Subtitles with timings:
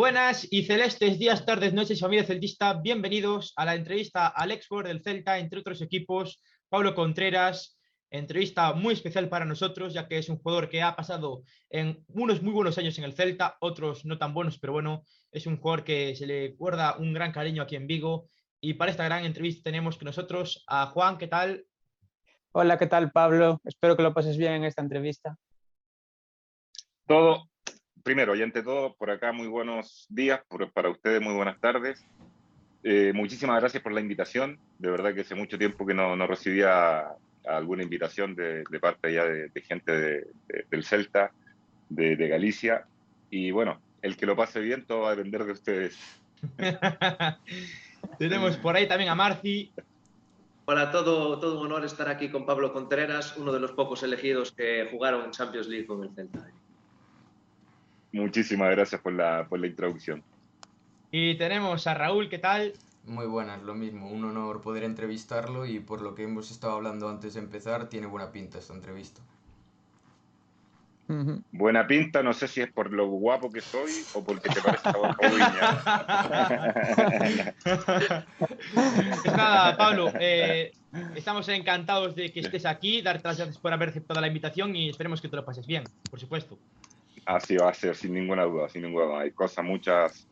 [0.00, 2.72] Buenas y celestes días, tardes, noches, familia celtista.
[2.72, 7.78] Bienvenidos a la entrevista al ex del Celta, entre otros equipos, Pablo Contreras.
[8.10, 12.40] Entrevista muy especial para nosotros, ya que es un jugador que ha pasado en unos
[12.40, 15.84] muy buenos años en el Celta, otros no tan buenos, pero bueno, es un jugador
[15.84, 18.30] que se le guarda un gran cariño aquí en Vigo.
[18.58, 21.66] Y para esta gran entrevista tenemos que nosotros a Juan, ¿qué tal?
[22.52, 23.60] Hola, ¿qué tal, Pablo?
[23.64, 25.36] Espero que lo pases bien en esta entrevista.
[27.06, 27.49] Todo,
[28.02, 30.40] primero y ante todo, por acá muy buenos días,
[30.72, 32.04] para ustedes muy buenas tardes.
[32.82, 34.58] Eh, muchísimas gracias por la invitación.
[34.78, 37.08] De verdad que hace mucho tiempo que no, recibía
[37.46, 40.26] alguna invitación de, parte ya de, gente
[40.70, 41.32] del Celta,
[41.88, 42.86] de, Galicia.
[43.30, 45.98] Y bueno, el que lo pase bien, todo va a depender de ustedes.
[48.18, 49.72] Tenemos por ahí también a Marci.
[50.64, 54.52] Hola, todo, todo un honor estar aquí con Pablo Contreras, uno de los pocos elegidos
[54.52, 56.48] que jugaron en Champions League con el Celta.
[58.12, 60.22] Muchísimas gracias por la, por la introducción.
[61.10, 62.72] Y tenemos a Raúl, ¿qué tal?
[63.04, 67.08] Muy buenas, lo mismo, un honor poder entrevistarlo y por lo que hemos estado hablando
[67.08, 69.22] antes de empezar, tiene buena pinta esta entrevista.
[71.50, 74.90] Buena pinta, no sé si es por lo guapo que soy o porque te parece
[79.22, 80.70] Pues nada, Pablo, eh,
[81.16, 84.90] estamos encantados de que estés aquí, darte las gracias por haber aceptado la invitación y
[84.90, 86.56] esperemos que te lo pases bien, por supuesto.
[87.30, 89.20] A ser, sin ninguna duda, sin ninguna duda.
[89.20, 90.26] Hay cosas muchas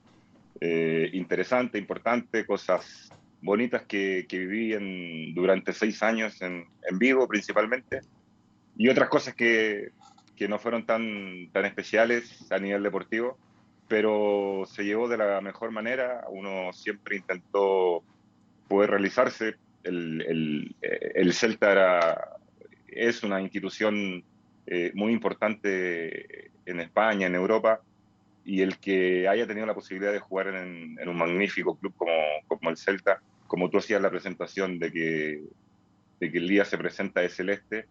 [0.61, 3.09] eh, interesantes, importantes, cosas
[3.41, 8.01] bonitas que, viví durante seis años en, en Vigo principalmente
[8.77, 9.91] y otras cosas que,
[10.35, 13.39] que no fueron tan, tan especiales a nivel deportivo,
[13.87, 16.25] pero se llevó de la mejor manera.
[16.29, 18.03] Uno siempre intentó
[18.67, 19.55] poder realizarse.
[19.85, 22.39] El, el, el Celta era,
[22.89, 24.25] es una institución
[24.71, 27.81] eh, muy importante en España, en Europa,
[28.45, 32.13] y el que haya tenido la posibilidad de jugar en, en un magnífico club como,
[32.47, 35.43] como, el Celta, como tú hacías la presentación de que,
[36.21, 37.87] de que el día se presenta de celeste,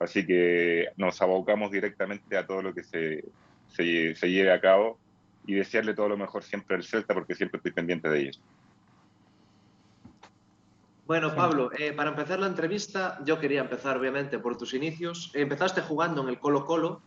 [0.00, 3.22] Así que nos abocamos directamente a todo lo que se,
[3.68, 4.98] se, lleve a cabo
[5.46, 8.40] y desearle todo lo mejor siempre al Celta porque siempre estoy pendiente de ellos.
[11.10, 15.32] Bueno, Pablo, eh, para empezar la entrevista, yo quería empezar obviamente por tus inicios.
[15.34, 17.02] Empezaste jugando en el Colo Colo.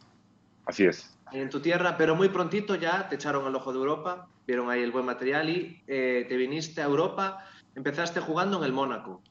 [0.66, 1.18] Así es.
[1.32, 4.84] En tu tierra, pero muy prontito ya te echaron al ojo de Europa, vieron ahí
[4.84, 7.48] el buen material y eh, te viniste a Europa.
[7.76, 9.24] Empezaste jugando en el Mónaco.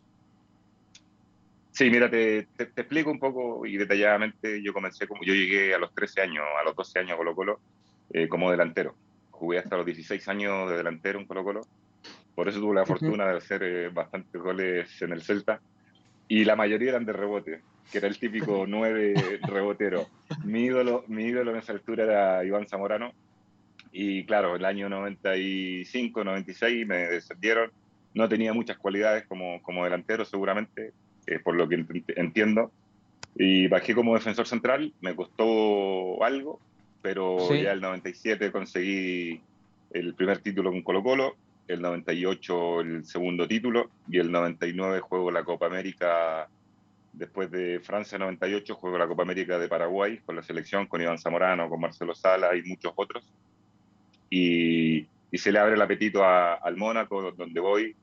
[1.72, 4.62] Sí, mira, te, explico un poco y detalladamente.
[4.62, 7.34] Yo comencé como yo llegué a los 13 años, a los 12 años a Colo
[7.34, 7.60] Colo,
[8.08, 8.94] eh, como delantero.
[9.32, 11.60] Jugué hasta los 16 años de delantero en Colo Colo.
[12.34, 15.60] Por eso tuve la fortuna de hacer eh, bastantes goles en el Celta.
[16.28, 17.60] Y la mayoría eran de rebote,
[17.90, 20.06] que era el típico 9 rebotero.
[20.44, 23.12] Mi ídolo, mi ídolo en esa altura era Iván Zamorano.
[23.92, 27.70] Y claro, el año 95, 96 me descendieron.
[28.14, 30.92] No tenía muchas cualidades como, como delantero, seguramente
[31.26, 31.84] eh, por lo que
[32.16, 32.72] entiendo.
[33.34, 36.60] Y bajé como defensor central, me costó algo,
[37.00, 39.40] pero ya el 97 conseguí
[39.90, 41.36] el primer título con Colo Colo,
[41.72, 46.48] el 98 el segundo título y el 99 juego la Copa América.
[47.12, 51.18] Después de Francia 98 juego la Copa América de Paraguay con la selección, con Iván
[51.18, 53.24] Zamorano, con Marcelo Sala y muchos otros.
[54.30, 57.94] Y, y se le abre el apetito al Mónaco, donde voy,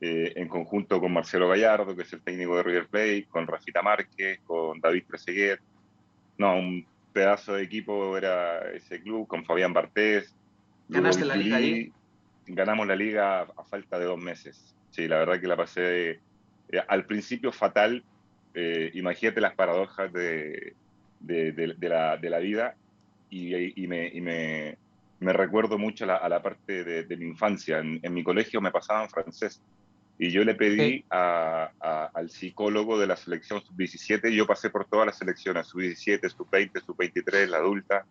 [0.00, 3.80] eh, en conjunto con Marcelo Gallardo, que es el técnico de River Plate, con Rafita
[3.80, 5.60] Márquez, con David Trezeguet.
[6.36, 10.34] No, un pedazo de equipo era ese club, con Fabián Bartés.
[10.88, 11.92] ¿Ganaste la liga ahí?
[12.46, 14.74] Ganamos la liga a falta de dos meses.
[14.90, 16.20] Sí, la verdad que la pasé
[16.68, 18.04] eh, al principio fatal.
[18.54, 20.74] Eh, imagínate las paradojas de,
[21.20, 22.76] de, de, la, de la, vida
[23.30, 24.76] y, y, me, y me,
[25.18, 27.78] me, recuerdo mucho a la, parte de, mi infancia.
[27.78, 29.60] En, en, mi colegio me pasaban francés
[30.18, 35.06] y yo le pedí a, al psicólogo de la selección sub-17, yo pasé por todas
[35.06, 38.06] las selecciones, sub-17, sub-20, sub-23, la adulta,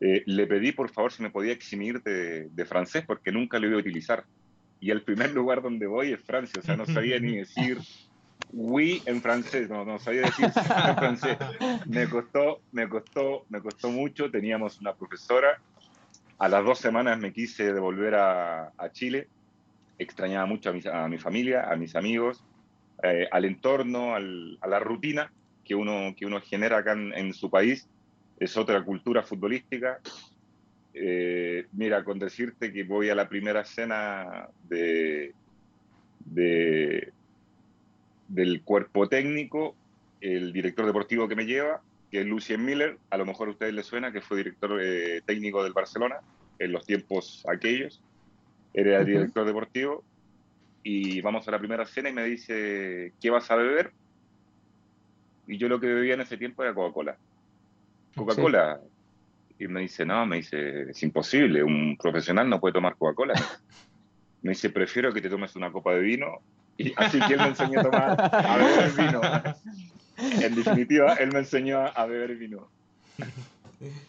[0.00, 3.76] eh, le pedí por favor si me podía eximir de, francés porque nunca lo iba
[3.76, 4.24] a utilizar.
[4.80, 7.78] Y el primer lugar donde voy es Francia, o sea, no sabía ni decir
[8.52, 11.38] oui en francés, no, no sabía decir en francés.
[11.86, 15.60] Me costó, me costó, me costó mucho, teníamos una profesora,
[16.38, 19.28] a las dos semanas me quise devolver a, a Chile
[19.98, 22.44] extrañaba mucho a mi, familia, a mis amigos,
[23.02, 25.32] eh, al entorno, a la rutina
[25.64, 27.88] que uno, que uno genera acá en, su país.
[28.38, 30.00] Es otra cultura futbolística.
[30.94, 35.34] Eh, mira, con decirte que voy a la primera cena de,
[38.28, 39.74] del cuerpo técnico,
[40.20, 43.74] el director deportivo que me lleva, que es Lucien Miller, a lo mejor a ustedes
[43.74, 46.16] les suena, que fue director eh, técnico del Barcelona,
[46.58, 48.02] en los tiempos aquellos.
[48.72, 50.04] Era el director deportivo
[50.82, 53.92] y vamos a la primera cena y me dice, ¿qué vas a beber?
[55.46, 57.16] Y yo lo que bebía en ese tiempo era Coca-Cola.
[58.16, 58.80] Coca-Cola.
[59.58, 63.34] Y me dice, no, me dice, es imposible, un profesional no puede tomar Coca-Cola.
[64.42, 66.26] Me dice, prefiero que te tomes una copa de vino.
[66.76, 69.20] Y así que él me enseñó a tomar, a beber vino.
[70.18, 72.70] En definitiva, él me enseñó a beber vino.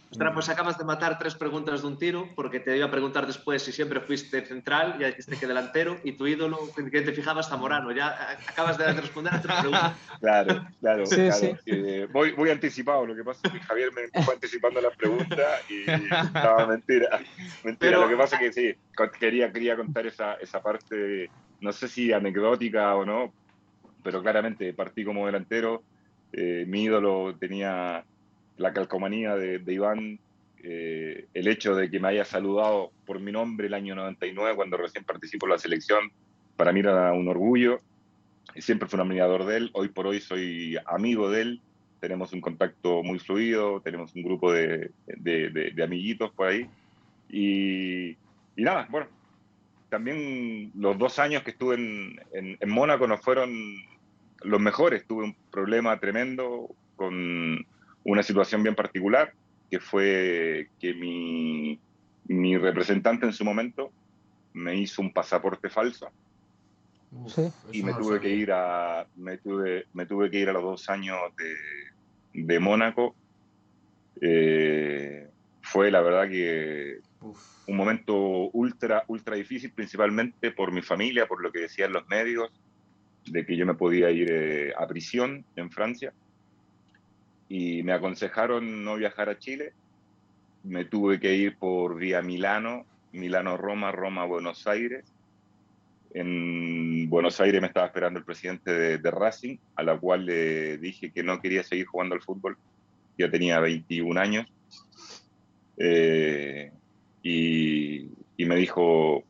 [0.09, 3.27] Ostras, pues acabas de matar tres preguntas de un tiro, porque te iba a preguntar
[3.27, 6.59] después si siempre fuiste central, ya dijiste que delantero, y tu ídolo,
[6.91, 7.91] que te fijabas, Zamorano.
[7.91, 9.93] Ya acabas de responder a tres preguntas.
[10.19, 11.57] Claro, claro, claro.
[11.65, 15.61] Eh, voy, voy anticipado, lo que pasa es que Javier me fue anticipando las preguntas
[15.69, 17.19] y estaba mentira.
[17.63, 18.75] Mentira, lo que pasa es que sí,
[19.19, 21.29] quería, quería contar esa, esa parte,
[21.61, 23.33] no sé si anecdótica o no,
[24.03, 25.83] pero claramente partí como delantero.
[26.31, 28.03] Eh, mi ídolo tenía
[28.57, 30.19] la calcomanía de, Iván,
[30.63, 34.77] eh, el hecho de que me haya saludado por mi nombre el año 99 cuando
[34.77, 36.12] recién participó en la selección,
[36.56, 37.81] para mí era un orgullo.
[38.56, 41.62] Siempre fue un admirador de él, hoy por hoy soy amigo de él,
[42.00, 46.68] tenemos un contacto muy fluido, tenemos un grupo de, de, amiguitos por ahí.
[47.30, 48.12] Y,
[48.56, 49.07] y, nada, bueno,
[49.89, 53.51] también los dos años que estuve en, en, en Mónaco no fueron
[54.42, 57.65] los mejores, tuve un problema tremendo con
[58.07, 59.33] una situación bien particular,
[59.69, 61.77] que fue que mi,
[62.27, 63.92] mi representante en su momento
[64.54, 66.09] me hizo un pasaporte falso.
[67.71, 70.89] y me tuve que ir a me tuve, me tuve que ir a los dos
[70.89, 73.13] años de, de Mónaco.
[74.21, 75.27] Eh,
[75.62, 77.00] fue la verdad que
[77.68, 78.15] un momento
[78.54, 82.50] ultra ultra difícil principalmente por mi familia por lo que decían los medios
[83.25, 86.13] de que yo me podía ir eh, a prisión en Francia
[87.49, 89.73] y me aconsejaron no viajar a Chile.
[90.63, 95.05] Me tuve que ir por vía Milano, Milano-Roma, Roma-Buenos Aires.
[96.13, 101.11] En Buenos Aires me estaba esperando el presidente de, Racing, a la cual le dije
[101.11, 102.57] que no quería seguir jugando al fútbol.
[103.17, 104.47] Ya tenía 21 años.
[105.77, 106.71] Eh,
[107.23, 109.23] y, y, me dijo,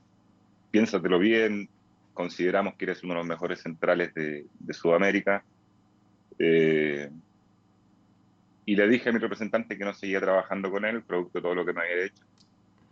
[0.72, 1.69] piénsatelo bien,
[2.14, 5.44] consideramos que eres uno de los mejores centrales de, de Sudamérica.
[6.40, 7.10] Eh,
[8.68, 11.56] y le dije a mi representante que no seguía trabajando con él, producto de todo
[11.56, 12.22] lo que me había hecho,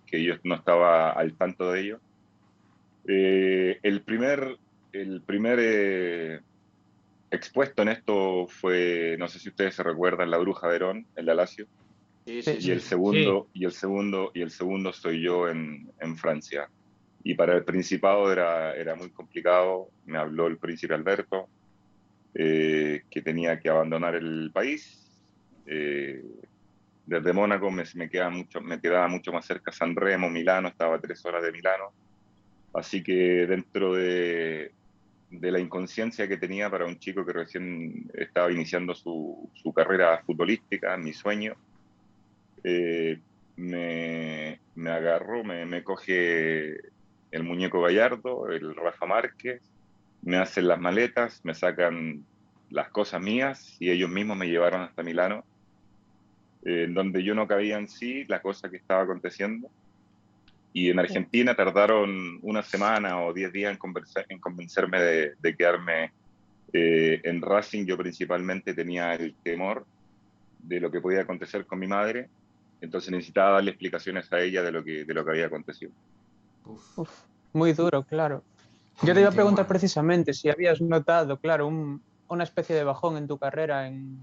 [0.07, 1.99] que yo no estaba al tanto de ello.
[3.05, 4.57] Eh, el primer,
[4.93, 6.39] el primer eh,
[7.29, 11.35] expuesto en esto fue, no sé si ustedes se recuerdan, La Bruja Verón, en la
[11.35, 11.67] Lazio.
[12.25, 16.15] Sí, sí, y el segundo, y el segundo, y el segundo soy yo en, en,
[16.15, 16.69] Francia.
[17.21, 19.89] Y para el Principado era, era muy complicado.
[20.05, 21.49] Me habló el príncipe Alberto,
[22.33, 25.04] eh, que tenía que abandonar el país
[25.65, 26.23] eh,
[27.05, 30.99] desde Mónaco me, me, mucho, me quedaba mucho más cerca San Remo, Milano, estaba a
[30.99, 31.91] tres horas de Milano.
[32.73, 34.71] Así que dentro de,
[35.29, 40.21] de la inconsciencia que tenía para un chico que recién estaba iniciando su, su carrera
[40.25, 41.55] futbolística, mi sueño,
[42.63, 43.19] eh,
[43.55, 46.75] me, me, agarró, me, me, coge
[47.31, 49.61] el muñeco Gallardo, el Rafa Márquez,
[50.23, 52.25] me hacen las maletas, me sacan
[52.71, 55.45] las cosas mías y ellos mismos me llevaron hasta Milano
[56.65, 59.69] en donde yo no cabía en sí la cosa que estaba aconteciendo.
[60.73, 63.93] Y en Argentina tardaron una semana o diez días en,
[64.27, 66.11] en convencerme de, quedarme
[66.73, 67.85] eh, en Racing.
[67.85, 69.85] Yo principalmente tenía el temor
[70.59, 72.27] de lo que podía acontecer con mi madre,
[72.81, 75.91] entonces necesitaba darle explicaciones a ella de lo que, de lo que había acontecido.
[77.53, 78.43] muy duro, claro.
[79.03, 81.67] Yo te iba a preguntar precisamente si habías notado, claro,
[82.27, 84.19] una especie de bajón en tu carrera en,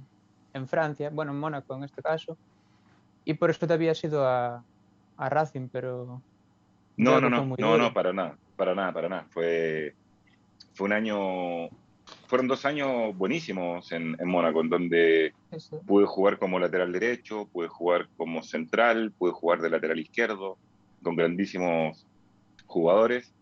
[0.54, 2.36] en Francia, bueno, en Mónaco en este caso,
[3.24, 4.62] y por eso te habías ido a,
[5.16, 6.20] a Racing, pero...
[6.96, 9.26] No, no, no, no, no, para nada, para nada, para nada.
[9.30, 9.94] Fue,
[10.74, 11.68] fue un año,
[12.26, 15.34] fueron dos años buenísimos en, en Mónaco, en donde
[15.86, 20.58] pude jugar como lateral derecho, pude jugar como central, pude jugar de lateral izquierdo,
[21.02, 22.06] con grandísimos
[22.66, 23.32] jugadores.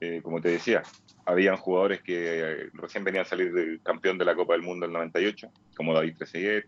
[0.00, 0.82] Eh, como te decía,
[1.24, 4.92] habían jugadores que recién venían a salir del campeón de la Copa del Mundo del
[4.92, 6.66] 98, como David Trezeguet,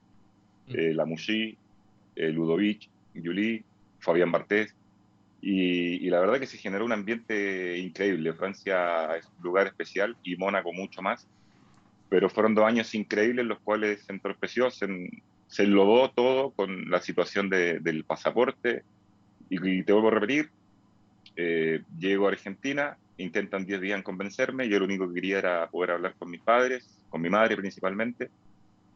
[0.69, 0.73] mm.
[0.77, 1.57] eh, Lamouchi,
[2.17, 3.65] eh, Ludovic, Juli,
[3.99, 4.75] Fabián Bartés.
[5.41, 8.33] Y, la verdad que se generó un ambiente increíble.
[8.33, 11.29] Francia es un lugar especial y Mónaco mucho más.
[12.09, 14.87] Pero fueron dos años increíbles los cuales se entorpeció, se,
[15.49, 18.85] se enlodó todo con la situación del pasaporte.
[19.51, 20.51] Y, te vuelvo a repetir,
[21.37, 25.68] eh, llego a Argentina, intentan 10 días en convencerme, yo lo único que quería era
[25.68, 28.30] poder hablar con mis padres, con mi madre principalmente.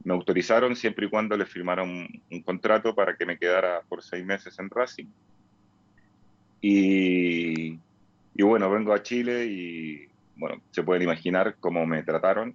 [0.05, 4.25] Me autorizaron siempre y cuando les firmaron un, contrato para que me quedara por seis
[4.25, 5.07] meses en Racing.
[6.61, 7.79] Y,
[8.35, 12.55] y bueno, vengo a Chile y bueno, se pueden imaginar cómo me trataron.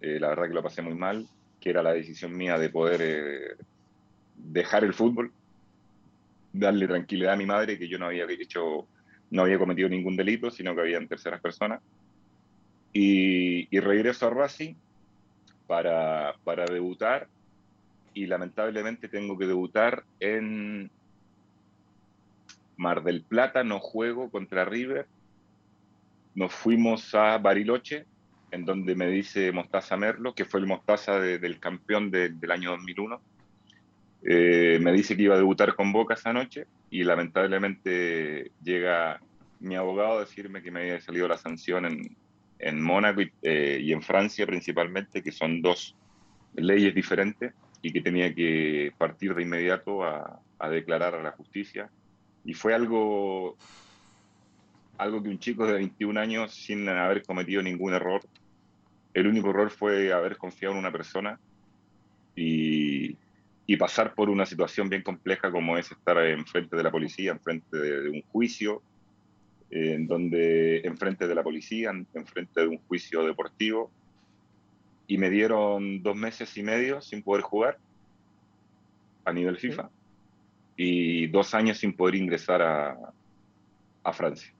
[0.00, 1.26] Eh, la verdad que lo pasé muy mal,
[1.60, 3.64] que era la decisión mía de poder eh,
[4.36, 5.32] dejar el fútbol,
[6.52, 8.86] darle tranquilidad a mi madre que yo no había hecho,
[9.34, 11.82] no había cometido ningún delito, sino que había en terceras personas.
[12.92, 14.74] Y, regreso a Racing
[15.66, 17.26] para, para debutar
[18.14, 20.88] y lamentablemente tengo que debutar en
[22.76, 25.08] Mar del Plata, no juego contra River.
[26.36, 28.06] Nos fuimos a Bariloche,
[28.52, 32.52] en donde me dice Mostaza Merlo, que fue el Mostaza de, del campeón de, del
[32.52, 33.20] año 2001.
[34.26, 39.20] Eh, me dice que iba a debutar con Boca esa noche y lamentablemente llega
[39.60, 42.16] mi abogado a decirme que me había salido la sanción en,
[42.58, 45.94] en Mónaco y, eh, y en Francia principalmente, que son dos
[46.54, 47.52] leyes diferentes
[47.82, 51.90] y que tenía que partir de inmediato a, a, declarar a la justicia.
[52.46, 53.56] Y fue algo,
[54.96, 58.22] algo que un chico de 21 años, sin haber cometido ningún error,
[59.12, 61.38] el único error fue haber confiado en una persona
[62.34, 63.16] y,
[63.66, 67.76] y pasar por una situación bien compleja como es estar enfrente de la policía, enfrente
[67.76, 68.82] de, de un juicio,
[69.70, 73.90] eh, en donde enfrente de la policía, enfrente de un juicio deportivo,
[75.06, 77.78] y me dieron dos meses y medio sin poder jugar
[79.24, 79.90] a nivel FIFA
[80.76, 82.98] y dos años sin poder ingresar a,
[84.02, 84.52] a Francia.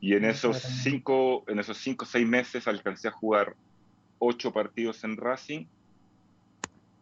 [0.00, 3.54] Y en esos cinco, en esos cinco o seis meses alcancé a jugar
[4.18, 5.66] ocho partidos en Racing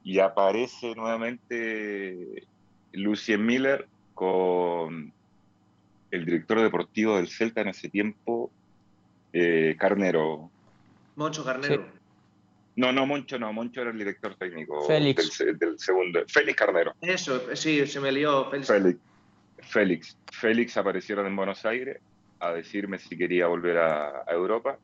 [0.04, 2.44] y aparece nuevamente
[2.92, 5.12] Lucien Miller con
[6.10, 8.50] el director deportivo del Celta en ese tiempo,
[9.32, 10.50] eh, Carnero.
[11.16, 11.76] Moncho Carnero.
[11.76, 11.98] Sí.
[12.76, 15.38] No, no, Moncho no, Moncho era el director técnico Félix.
[15.38, 16.20] Del, del, segundo.
[16.26, 16.94] Félix Carnero.
[17.00, 18.50] Eso, sí, se me lió.
[18.50, 18.68] Félix.
[18.68, 19.00] Félix.
[19.62, 20.18] Félix.
[20.32, 21.98] Félix aparecieron en Buenos Aires
[22.40, 24.78] a decirme si quería volver a, a, Europa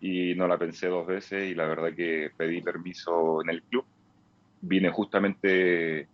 [0.00, 3.84] y no la pensé dos veces y la verdad que pedí permiso en el club.
[4.60, 6.08] Vine justamente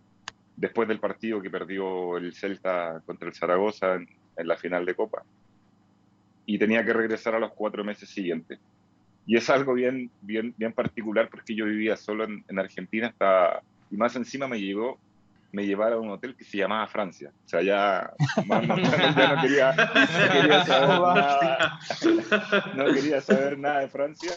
[0.55, 4.95] después del partido que perdió el Celta contra el Zaragoza en, en, la final de
[4.95, 5.23] Copa.
[6.45, 8.59] Y tenía que regresar a los cuatro meses siguientes.
[9.25, 13.61] Y es algo bien, bien, bien particular porque yo vivía solo en, en Argentina hasta,
[13.91, 14.97] y más encima me llegó,
[15.51, 17.31] me llevara a un hotel que se llamaba Francia.
[17.45, 18.11] O sea, ya,
[18.45, 21.79] no, ya no, quería, no, quería saber nada,
[22.75, 24.31] no quería saber nada de Francia.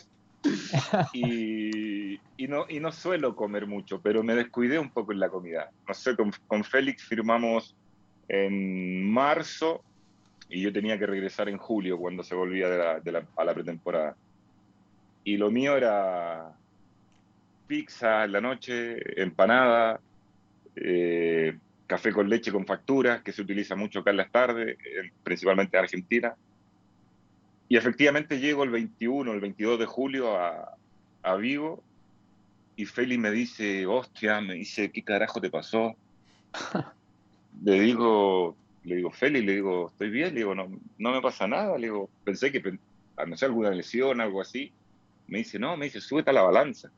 [1.13, 1.90] Y,
[2.37, 5.71] y, no, y no suelo comer mucho, pero me descuidé un poco en la comida.
[5.87, 7.77] No sé, con, con Félix firmamos
[8.29, 9.83] en marzo
[10.49, 13.45] y yo tenía que regresar en julio cuando se volvía de la, de la, a
[13.45, 14.17] la pretemporada.
[15.25, 16.53] Y lo mío era
[17.67, 20.01] pizza en la noche, empanada,
[20.75, 24.77] eh, café con leche con facturas, que se utiliza mucho acá en las tardes,
[25.23, 26.35] principalmente en Argentina.
[27.69, 30.77] Y efectivamente llego el 21, el 22 de julio a,
[31.23, 31.85] a Vigo
[32.77, 35.95] y Feli me dice, hostia, me dice, ¿qué carajo te pasó?
[37.63, 41.47] le digo, le digo, Feli, le digo, estoy bien, le digo, no, no me pasa
[41.47, 42.79] nada, le digo, pensé que,
[43.27, 44.73] no sé, alguna lesión, algo así.
[45.27, 46.91] Me dice, no, me dice, súbete a la balanza.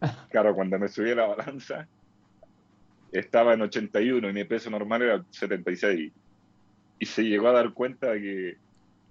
[0.30, 1.86] Claro, cuando me subí a la balanza,
[3.12, 6.12] estaba en 81 y mi peso normal era 76.
[6.98, 8.56] Y se llegó a dar cuenta de que,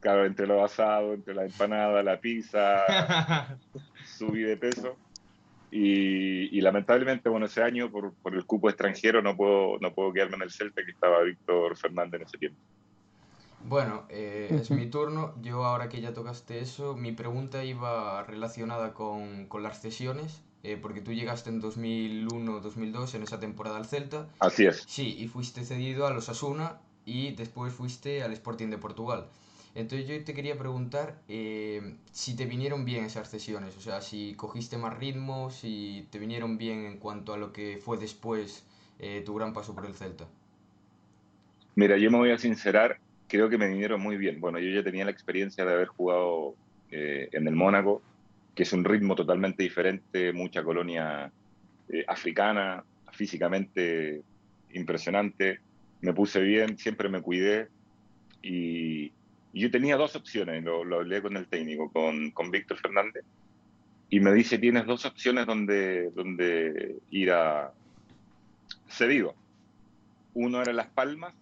[0.02, 2.84] claro, entre lo asado, entre la empanada, la pizza,
[4.06, 4.98] subí de peso.
[5.72, 10.12] Y, y, lamentablemente, bueno, ese año, por, por, el cupo extranjero, no puedo, no puedo
[10.12, 12.60] quedarme en el Celta, que estaba Víctor Fernández en ese tiempo.
[13.64, 15.34] Bueno, eh, es mi turno.
[15.42, 20.78] Yo ahora que ya tocaste eso, mi pregunta iba relacionada con, con las cesiones, eh,
[20.82, 24.28] porque tú llegaste en 2001-2002 en esa temporada al Celta.
[24.40, 24.84] Así es.
[24.88, 29.28] Sí, y fuiste cedido a los Asuna y después fuiste al Sporting de Portugal.
[29.74, 34.34] Entonces yo te quería preguntar eh, si te vinieron bien esas cesiones, o sea, si
[34.36, 38.66] cogiste más ritmo, si te vinieron bien en cuanto a lo que fue después
[39.00, 40.28] eh, tu gran paso por el Celta.
[41.76, 44.42] Mira, yo me voy a sincerar, creo que me vinieron muy bien.
[44.42, 46.56] Bueno, yo ya tenía la experiencia de haber jugado
[46.92, 48.02] eh, en el Mónaco,
[48.54, 51.32] que es un ritmo totalmente diferente, mucha colonia
[51.88, 54.22] eh, africana, físicamente
[54.74, 55.60] impresionante.
[56.02, 57.70] Me puse bien, siempre me cuidé
[58.42, 59.12] y,
[59.54, 63.24] y yo tenía dos opciones, lo, lo hablé con el técnico, con, con Víctor Fernández,
[64.10, 67.72] y me dice, tienes dos opciones donde, donde ir a
[68.90, 69.36] cedido.
[70.34, 71.34] Uno era Las Palmas,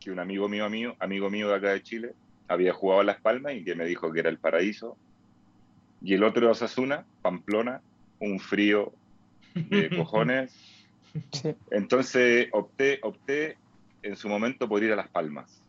[0.00, 2.14] que un amigo mío, amigo, amigo mío de acá de Chile
[2.48, 4.96] había jugado a Las Palmas y que me dijo que era el paraíso.
[6.00, 7.82] Y el otro era Osasuna, Pamplona,
[8.18, 8.92] un frío
[9.54, 10.54] de cojones.
[11.30, 11.54] Sí.
[11.70, 13.58] Entonces opté, opté
[14.02, 15.61] en su momento por ir a Las Palmas.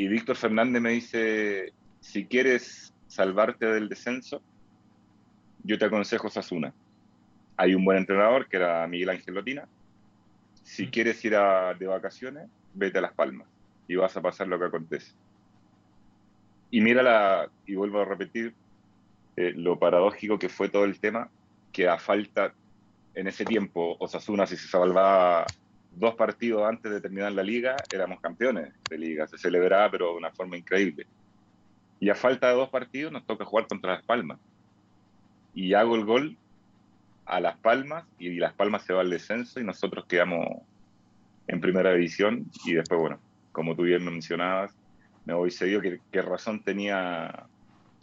[0.00, 4.44] Y Víctor Fernández me dice, si quieres salvarte del descenso,
[5.64, 6.72] yo te aconsejo Sasuna.
[7.56, 9.68] Hay un buen entrenador que era Miguel Ángel Lotina.
[10.62, 10.90] Si Mm.
[10.90, 13.48] quieres ir a- de vacaciones, vete a Las Palmas
[13.88, 15.14] y vas a pasar lo que acontece.
[16.70, 18.54] Y mira la, y vuelvo a repetir,
[19.34, 21.28] eh, lo paradójico que fue todo el tema,
[21.72, 22.54] que a falta,
[23.14, 25.50] en ese tiempo, Osasuna, si se salvaba
[25.98, 29.26] dos partidos antes de terminar la liga, éramos campeones de liga.
[29.26, 31.06] Se celebraba, pero de una forma increíble.
[32.00, 34.38] Y a falta de dos partidos, nos toca jugar contra Las Palmas.
[35.54, 36.36] Y hago el gol
[37.26, 40.46] a Las Palmas, y Las Palmas se va al descenso, y nosotros quedamos
[41.46, 42.46] en primera división.
[42.64, 43.18] Y después, bueno,
[43.52, 44.74] como tú bien mencionabas,
[45.24, 45.80] me voy cedido.
[45.80, 47.46] ¿Qué, qué razón tenía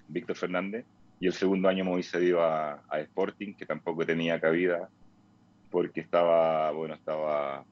[0.10, 0.86] Víctor Fernández?
[1.20, 4.90] Y el segundo año me voy cedido a, a Sporting, que tampoco tenía cabida,
[5.72, 7.64] porque estaba, bueno, estaba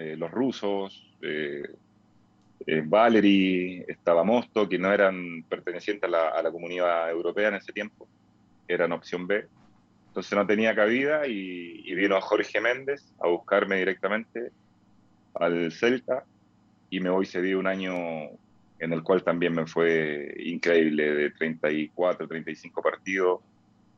[0.00, 1.74] eh, los rusos, eh,
[2.64, 7.56] eh, Valery, estaba Mosto, que no eran pertenecientes a la, a la comunidad europea en
[7.56, 8.06] ese tiempo,
[8.68, 9.44] eran opción B.
[10.06, 14.52] Entonces no tenía cabida y, y vino Jorge Méndez a buscarme directamente
[15.34, 16.22] al Celta
[16.90, 17.92] y me voy cedido un año
[18.78, 23.40] en el cual también me fue increíble, de 34, 35 partidos,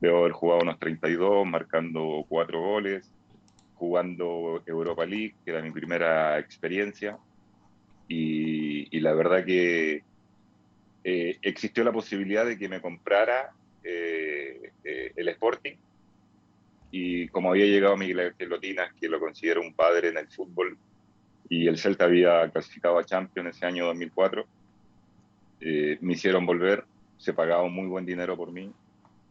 [0.01, 3.13] debo haber jugado unos 32, marcando cuatro goles,
[3.81, 7.19] jugando Europa League, que era mi primera experiencia,
[8.07, 10.03] y, la verdad que
[11.03, 15.77] eh, existió la posibilidad de que me comprara eh, eh, el Sporting,
[16.91, 18.51] y como había llegado Miguel Ángel
[19.01, 20.77] que lo considero un padre en el fútbol,
[21.49, 24.45] y el Celta había clasificado a Champions ese año 2004,
[25.63, 26.85] eh, me hicieron volver,
[27.17, 28.71] se pagaba un muy buen dinero por mí,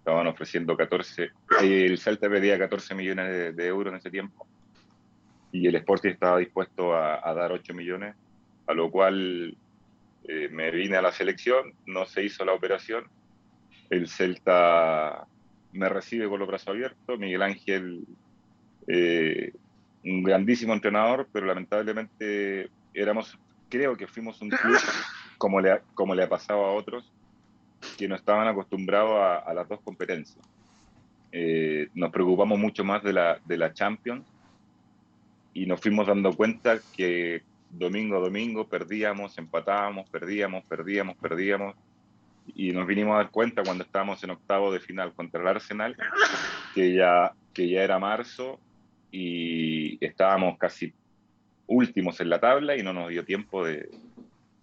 [0.10, 4.48] estaban ofreciendo 14, eh, el Celta pedía 14 millones de, euros en ese tiempo.
[5.52, 8.16] Y el Sporting estaba dispuesto a, a dar 8 millones,
[8.66, 9.56] a lo cual
[10.24, 13.06] eh, me vine a la selección, no se hizo la operación,
[13.92, 15.28] el Celta
[15.74, 18.06] me recibe con los brazos abiertos, Miguel Ángel,
[18.88, 19.54] eh,
[20.04, 23.38] un grandísimo entrenador, pero lamentablemente éramos,
[23.70, 24.80] creo que fuimos un club
[25.38, 27.12] como le, como le ha pasado a otros,
[27.98, 30.46] que no estaban acostumbrados a, a las dos competencias.
[31.32, 34.26] Eh, nos preocupamos mucho más de la, de la Champions
[35.54, 41.76] y nos fuimos dando cuenta que domingo a domingo perdíamos, empatábamos, perdíamos, perdíamos, perdíamos.
[42.56, 45.96] Y nos vinimos a dar cuenta cuando estábamos en octavo de final contra el Arsenal,
[46.74, 48.60] que ya, que ya era marzo
[49.12, 50.92] y estábamos casi
[51.68, 53.88] últimos en la tabla y no nos dio tiempo de,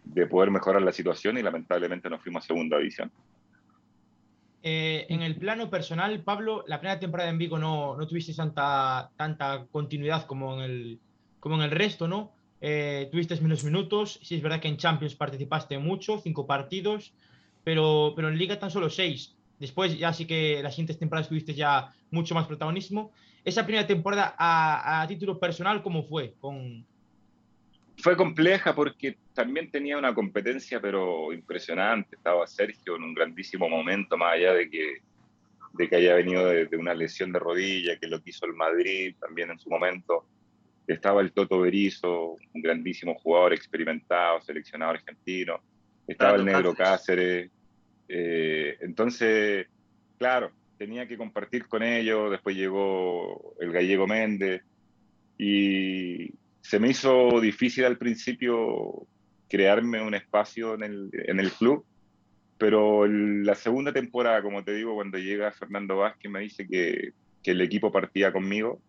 [0.06, 3.10] de poder mejorar la situación y lamentablemente nos fuimos a segunda división.
[4.62, 9.10] Eh, en el plano personal, Pablo, la primera temporada en Vigo no, no tuviste tanta,
[9.16, 11.00] tanta continuidad como en el,
[11.38, 12.32] como en el resto, ¿no?
[12.60, 17.12] Eh, tuviste menos minutos, sí es verdad que en Champions participaste mucho, cinco partidos,
[17.62, 19.36] pero, pero en Liga tan solo seis.
[19.58, 23.12] Después ya sí que las siguientes temporadas tuviste ya mucho más protagonismo.
[23.44, 26.34] Esa primera temporada a, a título personal, ¿cómo fue?
[26.40, 26.84] Con,
[27.98, 32.16] fue compleja porque también tenía una competencia, pero impresionante.
[32.16, 34.98] Estaba Sergio en un grandísimo momento, más allá de que,
[35.72, 39.14] de que haya venido de, de, una lesión de rodilla, que lo quiso el Madrid
[39.18, 40.26] también en su momento.
[40.86, 45.60] Estaba el Toto Berizo, un grandísimo jugador experimentado, seleccionado argentino.
[46.06, 47.50] Estaba el Negro Cáceres.
[48.08, 49.66] Eh, entonces,
[50.18, 52.30] claro, tenía que compartir con ellos.
[52.30, 54.62] Después llegó el gallego Méndez.
[55.38, 56.32] Y,
[56.66, 59.06] se me hizo difícil al principio
[59.48, 61.86] crearme un espacio en el, en el club,
[62.58, 67.12] pero el, la segunda temporada, como te digo, cuando llega Fernando Vázquez me dice que,
[67.40, 68.80] que el equipo partía conmigo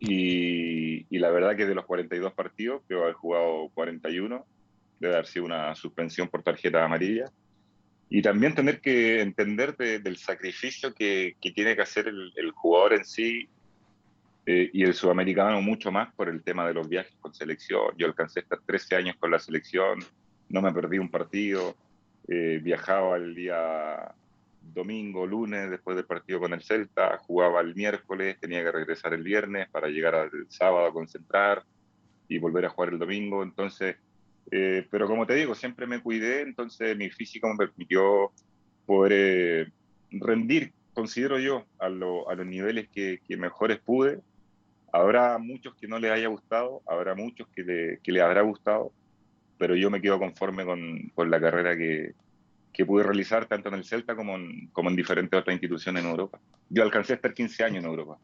[0.00, 4.46] y, la verdad que de los 42 partidos, creo haber jugado 41,
[5.00, 7.26] debe haber sido una suspensión por tarjeta amarilla.
[8.08, 13.04] Y también tener que entender de, del sacrificio que, tiene que hacer el jugador en
[13.04, 13.50] sí
[14.44, 17.92] eh, y el sudamericano mucho más por el tema de los viajes con selección.
[17.96, 20.00] Yo alcancé a estar 13 años con la selección,
[20.48, 21.76] no me perdí un partido,
[22.26, 24.12] eh, viajaba el día
[24.74, 29.22] domingo, lunes, después del partido con el Celta, jugaba el miércoles, tenía que regresar el
[29.22, 31.62] viernes para llegar al sábado a concentrar
[32.28, 33.44] y volver a jugar el domingo.
[33.44, 33.96] Entonces,
[34.50, 38.32] eh, pero como te digo, siempre me cuidé, entonces mi físico me permitió
[38.86, 39.72] poder
[40.10, 44.20] rendir, considero yo, a, lo, a los niveles que, que mejores pude
[44.92, 48.92] Habrá muchos que no les haya gustado, habrá muchos que, le, que les habrá gustado,
[49.58, 52.14] pero yo me quedo conforme con, con la carrera que,
[52.72, 56.10] que, pude realizar tanto en el Celta como en, como en diferentes otras instituciones en
[56.10, 56.38] Europa.
[56.68, 58.18] Yo alcancé a estar 15 años en Europa.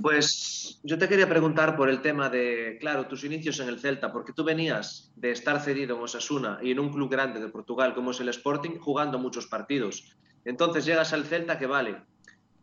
[0.00, 4.12] Pues yo te quería preguntar por el tema de, claro, tus inicios en el Celta,
[4.12, 7.94] porque tú venías de estar cedido en Osasuna y en un club grande de Portugal
[7.94, 10.16] como es el Sporting, jugando muchos partidos.
[10.44, 12.02] Entonces llegas al Celta que vale,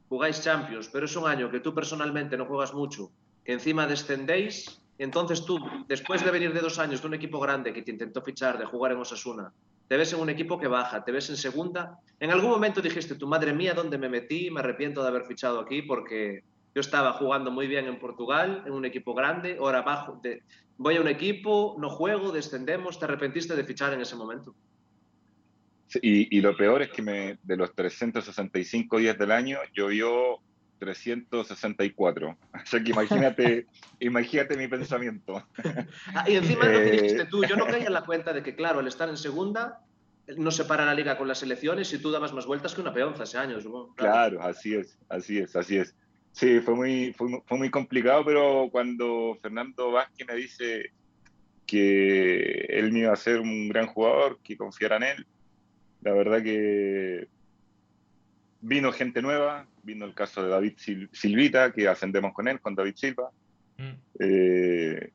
[0.10, 3.12] jugáis Champions, pero es un año que tú personalmente no juegas mucho,
[3.46, 7.72] que encima descendéis, entonces tú, después de venir de dos años de un equipo grande
[7.72, 9.54] que te intentó fichar, de jugar en Osasuna,
[9.88, 13.16] te ves en un equipo que baja, te ves en segunda, en algún momento dijiste,
[13.16, 14.52] tu madre mía, ¿dónde me metí?
[14.52, 16.44] Me arrepiento de haber fichado aquí porque
[16.76, 20.22] yo estaba jugando muy bien en Portugal, en un equipo grande, ahora bajo,
[20.78, 24.54] voy a un equipo, no juego, descendemos, ¿te arrepentiste de fichar en ese momento?
[26.02, 30.40] Y, y, lo peor es que me, de los 365 días del año, llovió
[30.80, 32.38] 364.
[32.52, 33.68] Así que imagínate,
[34.00, 35.44] imagínate mi pensamiento.
[36.14, 38.56] Ah, y encima lo que dijiste tú, yo no caía en la cuenta de que,
[38.56, 39.82] claro, al estar en segunda,
[40.38, 42.94] no se para la liga con las selecciones y tú dabas más vueltas que una
[42.94, 43.94] peonza ese año, supongo.
[43.96, 44.38] Claro.
[44.38, 45.96] claro, así es, así es, así es.
[46.32, 50.92] Sí, fue muy, fue, fue muy complicado, pero cuando Fernando Vázquez me dice
[51.66, 55.28] que él me iba a ser un gran jugador, que confiara en él,
[56.02, 57.28] la verdad que
[58.62, 60.74] vino gente nueva, vino el caso de David
[61.12, 63.32] Silvita, que ascendemos con él, con David Silva.
[63.78, 63.94] Mm.
[64.20, 65.12] Eh,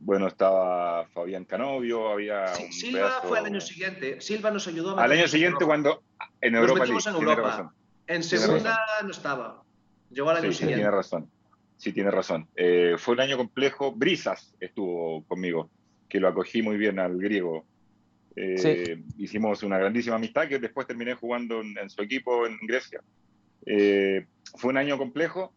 [0.00, 3.28] bueno, estaba Fabián Canovio, había sí, un Silva pedazo...
[3.28, 4.20] fue al año siguiente.
[4.20, 6.02] Silva nos ayudó a Al año siguiente cuando
[6.40, 7.74] en Europa nos en Europa.
[8.06, 9.62] En segunda no estaba.
[10.10, 10.74] Llegó al año sí, siguiente.
[10.74, 11.30] Sí, tiene razón.
[11.76, 12.48] Sí, tiene razón.
[12.56, 13.92] Eh, fue un año complejo.
[13.92, 15.70] Brisas estuvo conmigo,
[16.08, 17.66] que lo acogí muy bien al griego.
[18.36, 23.00] Eh, hicimos una grandísima amistad que después terminé jugando en, en su equipo en Grecia.
[23.66, 25.52] Eh, fue un año complejo.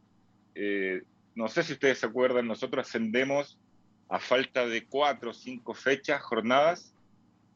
[0.56, 1.04] Eh,
[1.36, 3.58] no sé si ustedes se acuerdan, nosotros ascendemos
[4.10, 6.94] a falta de cuatro o cinco fechas, jornadas,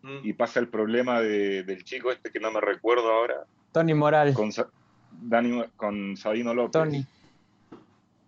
[0.01, 0.19] mm.
[0.23, 3.45] y pasa el problema de, del chico este que no me recuerdo ahora.
[3.73, 4.33] Tony Moral.
[4.33, 4.51] Con,
[5.11, 6.71] Dani, con Sabino López.
[6.71, 7.05] Tony.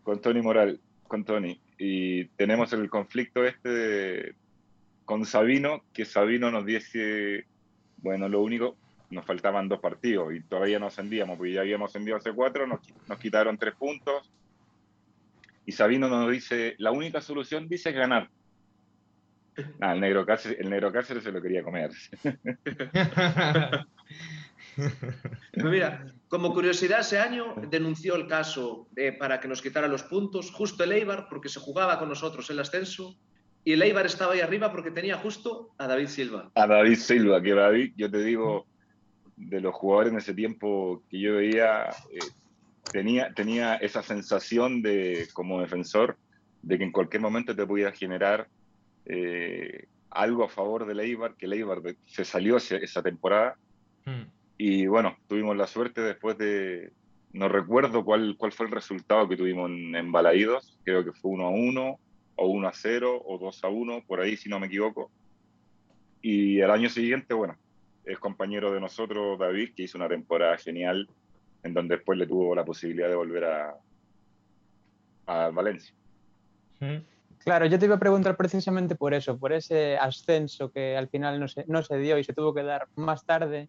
[0.04, 1.60] Con Tony Moral, con Tony.
[1.78, 4.36] Y tenemos el conflicto este de,
[5.08, 7.46] con Sabino, que Sabino nos dice,
[8.00, 8.76] bueno, lo único,
[9.10, 12.82] nos faltaban dos partidos y todavía no ascendíamos, porque ya habíamos ascendido hace cuatro, nos,
[13.08, 14.30] nos quitaron tres puntos.
[15.66, 18.30] Y Sabino nos dice, la única solución, dice, es ganar.
[19.82, 21.90] Ah, el negro Cáceres, el negro Cáceres se lo quería comer.
[25.56, 30.84] Mira, como curiosidad, ese año denunció el caso para que nos quitara los puntos justo
[30.84, 33.18] el Eibar, porque se jugaba con nosotros el ascenso,
[33.68, 36.50] y el Eibar estaba ahí arriba porque tenía justo a David Silva.
[36.56, 38.66] A David Silva, que David, yo te digo,
[39.36, 42.20] de los jugadores en ese tiempo que yo veía, eh,
[42.94, 46.16] tenía, tenía esa sensación de, como defensor,
[46.62, 48.48] de que en cualquier momento te podía generar
[49.06, 53.58] eh, algo a favor del Eibar, que el Eibar se salió esa temporada.
[54.06, 54.30] Hmm.
[54.58, 56.94] Y bueno, tuvimos la suerte después de,
[57.34, 61.32] no recuerdo cuál, cuál fue el resultado que tuvimos en, en Balaídos, creo que fue
[61.32, 62.00] 1 a 1
[62.38, 65.12] o 1 a 0 o 2 a 1, por ahí si no me equivoco.
[66.22, 67.58] Y el año siguiente, bueno,
[68.06, 71.10] es compañero de nosotros, David, que hizo una temporada genial,
[71.64, 73.76] en donde después le tuvo la posibilidad de volver a,
[75.26, 75.94] a Valencia.
[77.40, 81.40] Claro, yo te iba a preguntar precisamente por eso, por ese ascenso que al final
[81.40, 83.68] no se, no se dio y se tuvo que dar más tarde.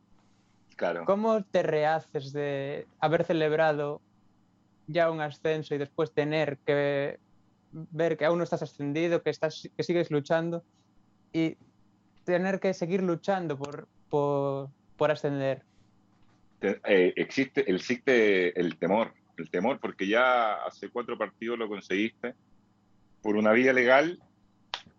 [0.76, 1.04] Claro.
[1.06, 4.00] ¿Cómo te rehaces de haber celebrado
[4.86, 7.18] ya un ascenso y después tener que
[7.72, 10.64] ver que aún no estás ascendido, que, estás, que sigues luchando
[11.32, 11.56] y
[12.24, 15.62] tener que seguir luchando por, por, ascender?
[16.60, 22.34] Eh, existe, existe el temor, el temor, porque ya hace cuatro partidos lo conseguiste
[23.22, 24.20] por una vía legal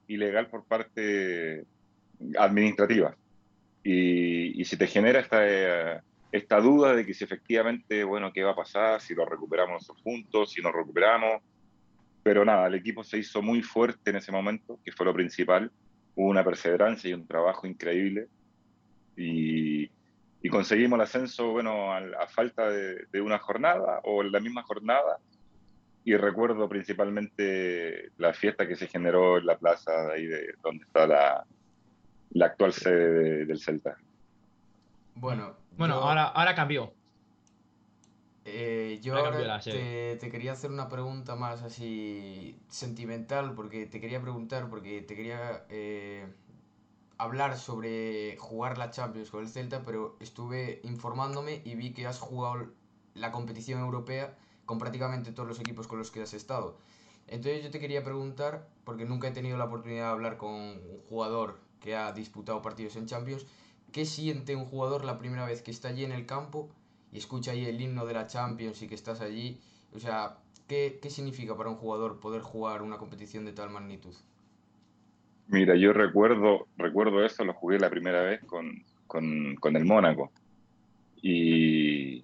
[0.07, 1.65] y legal por parte
[2.37, 3.15] administrativa.
[3.83, 8.51] Y, y si te genera esta, esta duda de que si efectivamente, bueno, qué va
[8.51, 11.41] a pasar, si lo recuperamos juntos, si nos recuperamos,
[12.23, 15.71] pero nada, el equipo se hizo muy fuerte en ese momento, que fue lo principal.
[16.15, 18.27] Hubo una perseverancia y un trabajo increíble.
[19.15, 19.89] Y,
[20.41, 24.63] y conseguimos el ascenso, bueno, a, falta de, de, una jornada o en la misma
[24.63, 25.17] jornada.
[26.03, 30.83] Y recuerdo principalmente la fiesta que se generó en la plaza de ahí de donde
[30.85, 31.45] está la,
[32.31, 33.97] la actual sede de, del Celta.
[35.15, 36.01] Bueno, bueno yo...
[36.01, 36.93] ahora, ahora cambió.
[38.51, 44.21] Eh, yo ahora te, te, quería hacer una pregunta más así sentimental, porque te quería
[44.21, 46.27] preguntar, porque te quería eh,
[47.17, 52.19] hablar sobre jugar la Champions con el Celta, pero estuve informándome y vi que has
[52.19, 52.67] jugado
[53.13, 56.77] la competición europea con prácticamente todos los equipos con los que has estado.
[57.27, 61.01] Entonces yo te quería preguntar, porque nunca he tenido la oportunidad de hablar con un
[61.09, 63.45] jugador que ha disputado partidos en Champions,
[63.91, 66.69] ¿qué siente un jugador la primera vez que está allí en el campo?
[67.11, 69.59] Y escucha ahí el himno de la Champions y que estás allí,
[69.93, 74.13] o sea, ¿qué, ¿qué significa para un jugador poder jugar una competición de tal magnitud?
[75.47, 80.31] Mira, yo recuerdo, recuerdo eso, lo jugué la primera vez con, con, con el Mónaco.
[81.21, 82.23] Y,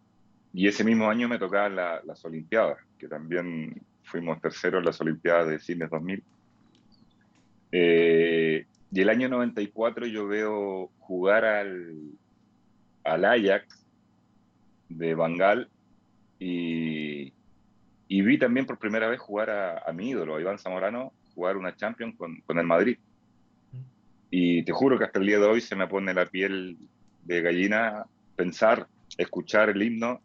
[0.53, 5.01] y, ese mismo año me tocaban la, las Olimpiadas, que también fuimos terceros en las
[5.01, 6.23] Olimpiadas de Cine 2000.
[7.71, 11.95] Eh, y el año 94 yo veo jugar al,
[13.03, 13.84] al Ajax
[14.89, 15.69] de Bangal
[16.39, 17.33] y,
[18.07, 21.57] y, vi también por primera vez jugar a, a, mi ídolo, a Iván Zamorano, jugar
[21.57, 22.97] una Champions con, con el Madrid.
[24.29, 26.77] Y te juro que hasta el día de hoy se me pone la piel
[27.23, 30.21] de gallina pensar, escuchar el himno.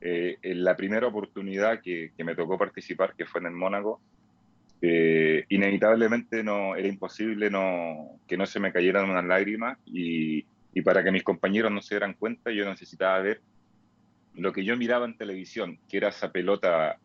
[0.00, 4.00] Eh, en la primera oportunidad que, que, me tocó participar, que fue en el Mónaco,
[4.80, 10.82] eh, inevitablemente no, era imposible no, que no se me cayeran unas lágrimas y, y,
[10.82, 13.40] para que mis compañeros no se dieran cuenta, yo necesitaba ver
[14.38, 16.98] lo que yo miraba en televisión, que era esa pelota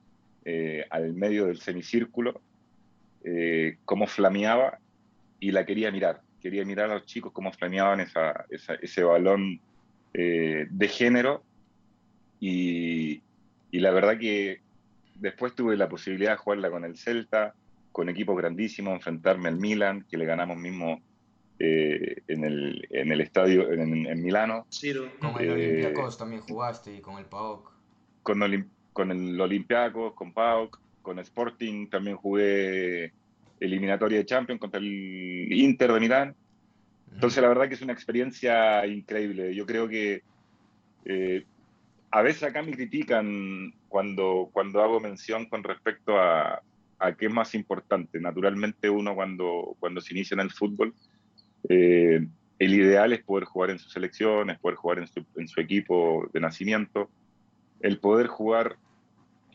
[0.46, 2.42] eh, al medio del semicírculo,
[3.24, 4.80] eh, cómo flameaba
[5.40, 6.22] y la quería mirar.
[6.42, 8.06] Quería mirar a los chicos cómo flameaban
[8.82, 9.60] ese balón
[10.14, 11.44] eh, de género
[12.40, 13.22] y,
[13.72, 14.62] y, la verdad que
[15.16, 17.56] después tuve la posibilidad de jugarla con el Celta,
[17.92, 21.02] con equipos grandísimos, enfrentarme al Milan, que le ganamos mismo
[21.60, 24.66] eh, en, el, en el estadio en, en Milano.
[24.72, 25.10] Ciro.
[25.20, 27.72] Con el eh, Olympiacos también jugaste y con el PAOK.
[28.24, 33.12] Con, Olim, con el Olympiacos, con PAOK, con Sporting también jugué
[33.60, 36.36] eliminatoria de Champions contra el Inter de Milán.
[37.14, 39.54] Entonces, la verdad que es una experiencia increíble.
[39.54, 40.24] Yo creo que
[41.06, 41.46] eh,
[42.12, 46.62] a veces acá me critican cuando, cuando hago mención con respecto a,
[47.00, 48.20] a qué es más importante.
[48.20, 50.94] Naturalmente, uno cuando, cuando se inicia en el fútbol,
[51.70, 52.26] eh,
[52.60, 56.30] el ideal es poder jugar en sus selecciones, poder jugar en su, en su equipo
[56.34, 57.10] de nacimiento,
[57.82, 58.78] el poder jugar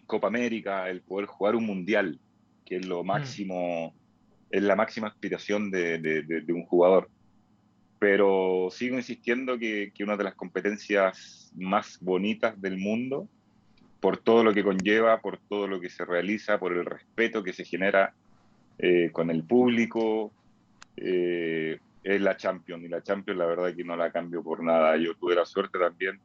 [0.07, 2.19] Copa América, el poder jugar un mundial,
[2.65, 4.47] que es lo máximo, mm.
[4.51, 7.09] es la máxima aspiración de, de, de, de, un jugador.
[7.99, 13.29] Pero sigo insistiendo que, que, una de las competencias más bonitas del mundo,
[14.01, 17.53] por todo lo que conlleva, por todo lo que se realiza, por el respeto que
[17.53, 18.15] se genera
[18.79, 20.33] eh, con el público,
[20.97, 22.85] eh, es la Champions.
[22.85, 24.97] Y la Champions, la verdad, que no la cambio por nada.
[24.97, 26.21] Yo tuve la suerte también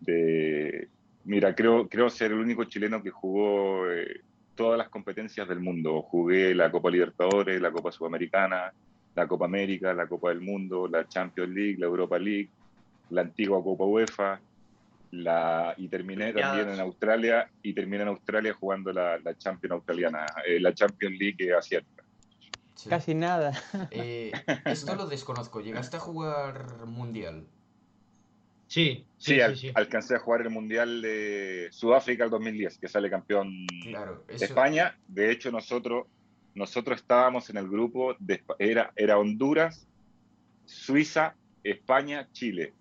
[0.00, 0.88] de.
[1.24, 4.22] Mira, creo, creo ser el único chileno que jugó eh,
[4.54, 6.02] todas las competencias del mundo.
[6.02, 8.72] Jugué la Copa Libertadores, la Copa Sudamericana,
[9.14, 12.50] la Copa América, la Copa del Mundo, la Champions League, la Europa League,
[13.10, 14.40] la antigua Copa UEFA,
[15.12, 20.24] la, y terminé también en Australia y terminé en Australia jugando la, la Champions australiana,
[20.46, 22.01] eh, la Champions League asiática.
[22.82, 22.88] Sí.
[22.90, 23.52] Casi nada.
[23.92, 24.32] Eh,
[24.64, 25.60] esto lo desconozco.
[25.60, 27.46] ¿Llegaste a jugar mundial?
[28.66, 32.88] Sí, sí, sí, al, sí, alcancé a jugar el Mundial de Sudáfrica el 2010, que
[32.88, 34.40] sale campeón claro, eso...
[34.40, 34.98] de España.
[35.06, 36.06] De hecho, nosotros,
[36.54, 39.86] nosotros estábamos en el grupo, de, era, era Honduras,
[40.64, 42.72] Suiza, España, Chile.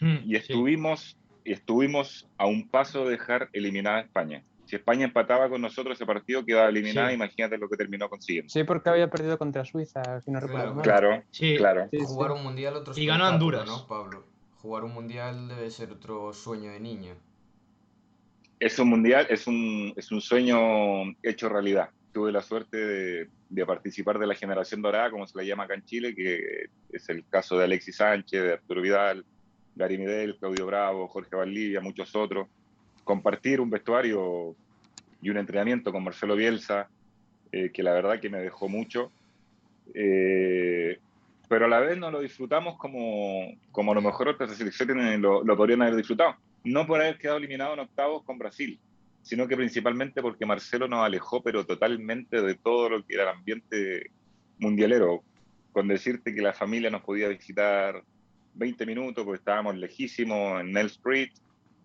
[0.00, 4.42] Hmm, y estuvimos, estuvimos a un paso de dejar eliminada a España.
[4.70, 8.48] Si España empataba con nosotros ese partido, quedaba eliminada, imagínate lo que terminó consiguiendo.
[8.48, 10.84] Sí, porque había perdido contra Suiza, si no recuerdo mal.
[10.84, 11.24] Claro,
[11.56, 11.88] claro.
[12.04, 13.66] Jugar un mundial otros Y ganó Honduras.
[13.66, 14.24] ¿no, Pablo?
[14.62, 17.16] jugar un mundial debe ser otro sueño de niño.
[18.60, 21.90] Es un mundial, es un, es un sueño hecho realidad.
[22.12, 25.74] Tuve la suerte de, de, participar de la generación dorada, como se la llama acá
[25.74, 29.24] en Chile, que es el caso de Alexis Sánchez, de Arturo Vidal,
[29.74, 32.46] Gary Midel, Claudio Bravo, Jorge Valdivia, muchos otros.
[33.10, 34.54] Compartir un vestuario
[35.20, 36.88] y un entrenamiento con Marcelo Bielsa,
[37.50, 39.10] eh, que la verdad que me dejó mucho.
[39.92, 40.96] Eh,
[41.48, 45.42] pero a la vez no lo disfrutamos como, como a lo mejor otras selecciones lo,
[45.42, 46.36] lo podrían haber disfrutado.
[46.62, 48.78] No por haber quedado eliminado en octavos con Brasil,
[49.22, 53.30] sino que principalmente porque Marcelo nos alejó, pero totalmente de todo lo que era el
[53.30, 54.12] ambiente
[54.60, 55.24] mundialero.
[55.72, 58.04] Con decirte que la familia nos podía visitar
[58.54, 61.30] 20 minutos porque estábamos lejísimos en Nell Street,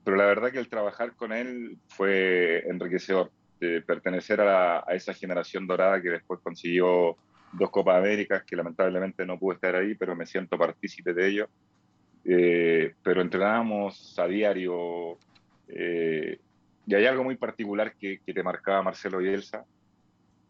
[0.05, 4.93] pero la verdad que el trabajar con él fue enriquecedor, de pertenecer a, la, a
[4.93, 7.17] esa generación dorada que después consiguió
[7.53, 11.49] dos Copas Américas que lamentablemente no pude estar ahí, pero me siento partícipe de ello.
[12.23, 15.17] Eh, pero entrenábamos a diario
[15.67, 16.39] eh,
[16.87, 19.65] y hay algo muy particular que, que te marcaba Marcelo Bielsa.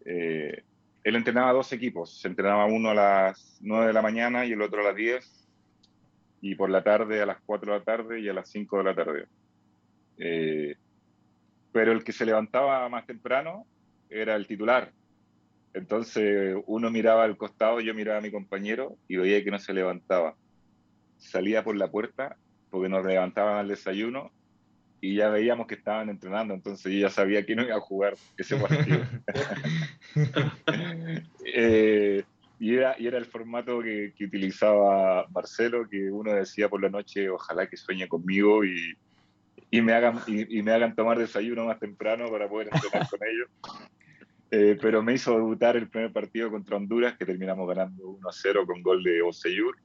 [0.06, 0.63] Eh,
[1.04, 4.62] él entrenaba dos equipos, se entrenaba uno a las 9 de la mañana y el
[4.62, 5.48] otro a las 10
[6.41, 8.84] y por la tarde a las 4 de la tarde y a las 5 de
[8.84, 9.26] la tarde.
[10.17, 10.75] Eh,
[11.71, 13.65] pero el que se levantaba más temprano
[14.10, 14.91] era el titular,
[15.75, 19.73] entonces uno miraba al costado, yo miraba a mi compañero y veía que no se
[19.73, 20.38] levantaba.
[21.17, 22.38] Salía por la puerta
[22.69, 24.32] porque nos levantaban al desayuno
[25.01, 28.15] y ya veíamos que estaban entrenando, entonces yo ya sabía que no iba a jugar
[28.38, 29.04] ese partido.
[31.58, 32.23] Eh,
[32.60, 36.89] y, era, y era el formato que, que, utilizaba Marcelo, que uno decía por la
[36.89, 38.97] noche, ojalá que sueñe conmigo y,
[39.78, 43.50] y me, hagan, y, me hagan tomar desayuno más temprano para poder entrenar con ellos.
[44.52, 48.82] Eh, pero me hizo debutar el primer partido contra Honduras, que terminamos ganando 1-0 con
[48.82, 49.76] gol de Oseyur.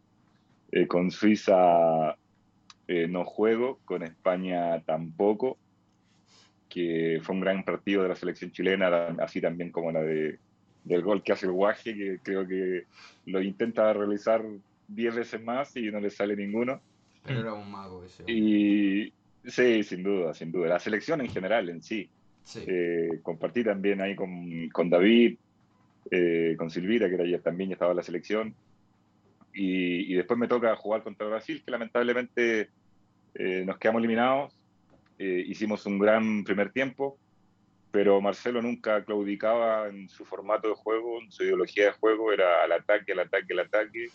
[0.71, 2.17] Eh, con Suiza
[2.87, 5.59] eh, no juego, con España tampoco,
[6.69, 10.39] que fue un gran partido de la selección chilena, así también como la de,
[10.85, 12.85] del gol que hace el Guaje, que creo que
[13.27, 14.45] lo intenta realizar
[14.87, 16.81] 10 veces más y no le sale ninguno.
[17.25, 18.23] Pero era un mago ese.
[18.29, 19.13] Y
[19.45, 20.69] sí, sin duda, sin duda.
[20.69, 22.11] La selección en general, en sí.
[22.67, 25.37] Eh, compartí también ahí con, con David,
[26.11, 28.55] eh, con Silvira, que era, ya, también estaba en la selección.
[29.53, 32.71] Y, y, después me toca jugar contra Brasil, que lamentablemente
[33.35, 34.53] eh, nos quedamos eliminados.
[35.19, 37.19] hicimos un gran primer tiempo,
[37.91, 42.65] pero Marcelo nunca claudicaba en su formato de juego, en su ideología de juego, era
[42.65, 44.09] al ataque, al ataque, al ataque.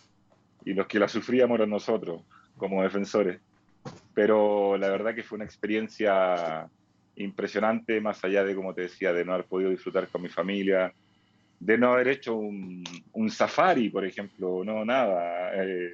[0.64, 2.24] Y los que la sufríamos eran nosotros,
[2.58, 3.40] como defensores.
[4.14, 6.68] Pero la verdad que fue una experiencia
[7.16, 10.94] impresionante, más allá de, como te decía, de no haber podido disfrutar con mi familia,
[11.60, 15.52] de no haber hecho un, un safari, por ejemplo, no, nada.
[15.56, 15.94] Eh,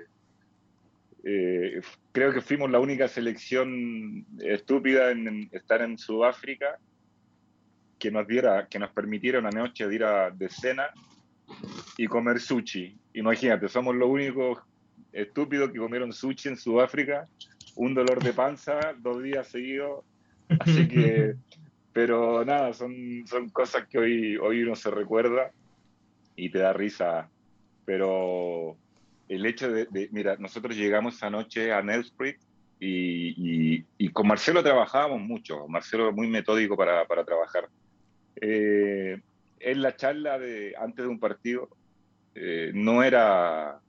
[1.23, 6.79] eh, creo que fuimos la única selección estúpida en, estar en Sudáfrica
[7.99, 10.89] que nos diera, que nos permitiera una noche ir a, de cena
[11.97, 12.97] y comer sushi.
[13.13, 14.59] Imagínate, somos los únicos
[15.11, 17.27] estúpidos que comieron sushi en Sudáfrica,
[17.75, 20.03] un dolor de panza, dos días seguidos,
[20.59, 21.35] Así que,
[21.93, 25.51] pero nada, son, son cosas que hoy, hoy uno se recuerda
[26.35, 27.29] y te da risa.
[27.85, 28.77] Pero
[29.27, 32.37] el hecho de, mira, nosotros llegamos anoche a Nelsprit
[32.79, 35.67] y, y, con Marcelo trabajábamos mucho.
[35.67, 37.69] Marcelo muy metódico para, para trabajar.
[38.35, 39.19] Eh,
[39.59, 41.69] en la charla de antes de un partido
[42.33, 43.79] eh, no era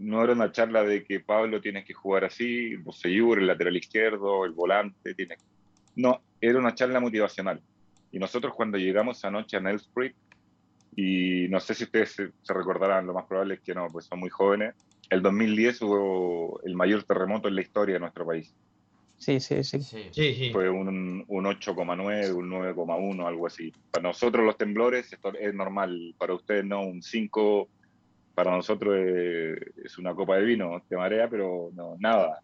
[0.00, 4.44] no era una charla de que Pablo tienes que jugar así, Boseyur, el lateral izquierdo,
[4.46, 5.36] el volante, tiene
[5.96, 7.60] no, era una charla motivacional.
[8.10, 10.14] Y nosotros cuando llegamos anoche a Nelsprit,
[10.96, 14.20] y no sé si ustedes se, recordarán, lo más probable es que no, pues son
[14.20, 14.74] muy jóvenes,
[15.10, 18.54] el 2010 hubo el mayor terremoto en la historia de nuestro país.
[19.18, 19.82] Sí, sí, sí.
[19.82, 20.08] sí.
[20.12, 23.70] sí, Fue un, un 8,9, un 9,1, algo así.
[23.90, 27.68] Para nosotros los temblores esto es normal, para ustedes no, un 5,
[28.34, 32.40] para nosotros es, una copa de vino, te marea, pero no, nada.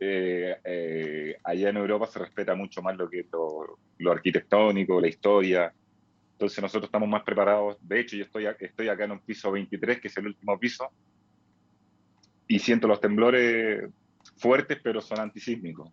[0.00, 3.26] Eh, eh, allá en Europa se respeta mucho más lo que
[3.98, 5.72] lo, arquitectónico, la historia.
[6.32, 7.76] Entonces nosotros estamos más preparados.
[7.80, 10.88] De hecho, yo estoy, estoy acá en un piso 23, que es el último piso,
[12.46, 13.90] y siento los temblores
[14.36, 15.90] fuertes, pero son antisísmicos.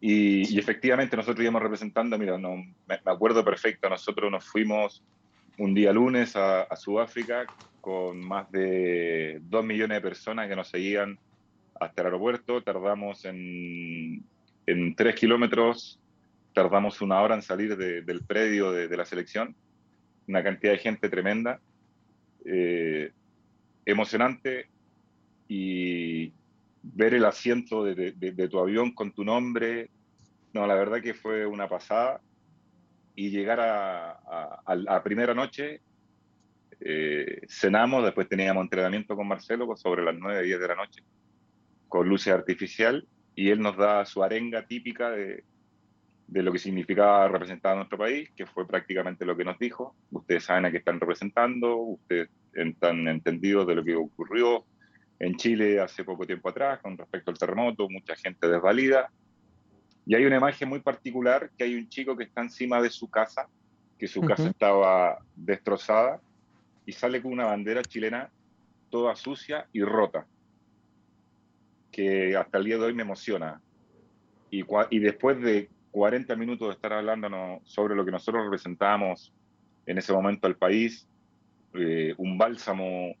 [0.00, 5.02] Y, efectivamente nosotros íbamos representando, mira, no, me, acuerdo perfecto, nosotros nos fuimos
[5.58, 7.46] un día lunes a, a Sudáfrica
[7.80, 11.18] con más de dos millones de personas que nos seguían
[11.80, 14.24] hasta el aeropuerto, tardamos en,
[14.66, 15.98] en tres kilómetros,
[16.52, 19.54] tardamos una hora en salir del predio de, la selección,
[20.26, 21.60] una cantidad de gente tremenda,
[22.44, 23.12] eh,
[23.86, 24.68] emocionante.
[25.50, 26.32] Y
[26.82, 29.88] ver el asiento de, tu avión con tu nombre,
[30.52, 32.20] no, la verdad que fue una pasada
[33.18, 34.12] y llegar a,
[34.64, 35.80] a, primera noche,
[36.78, 41.02] eh, cenamos, después teníamos entrenamiento con Marcelo sobre las 9, 10 de la noche
[41.88, 45.42] con luces artificial y él nos da su arenga típica de,
[46.28, 49.96] de lo que significaba representar a nuestro país, que fue prácticamente lo que nos dijo.
[50.12, 54.64] Ustedes saben a qué están representando, ustedes están entendidos de lo que ocurrió
[55.18, 59.10] en Chile hace poco tiempo atrás con respecto al terremoto, mucha gente desvalida.
[60.08, 63.10] Y hay una imagen muy particular que hay un chico que está encima de su
[63.10, 63.46] casa,
[63.98, 66.18] que su casa estaba destrozada,
[66.86, 68.30] y sale con una bandera chilena
[68.88, 70.26] toda sucia y rota
[71.92, 73.60] que hasta el día de hoy me emociona.
[74.50, 79.34] Y, y después de 40 minutos de estar hablando sobre lo que nosotros representábamos
[79.84, 81.06] en ese momento al país,
[81.74, 83.14] eh, un bálsamo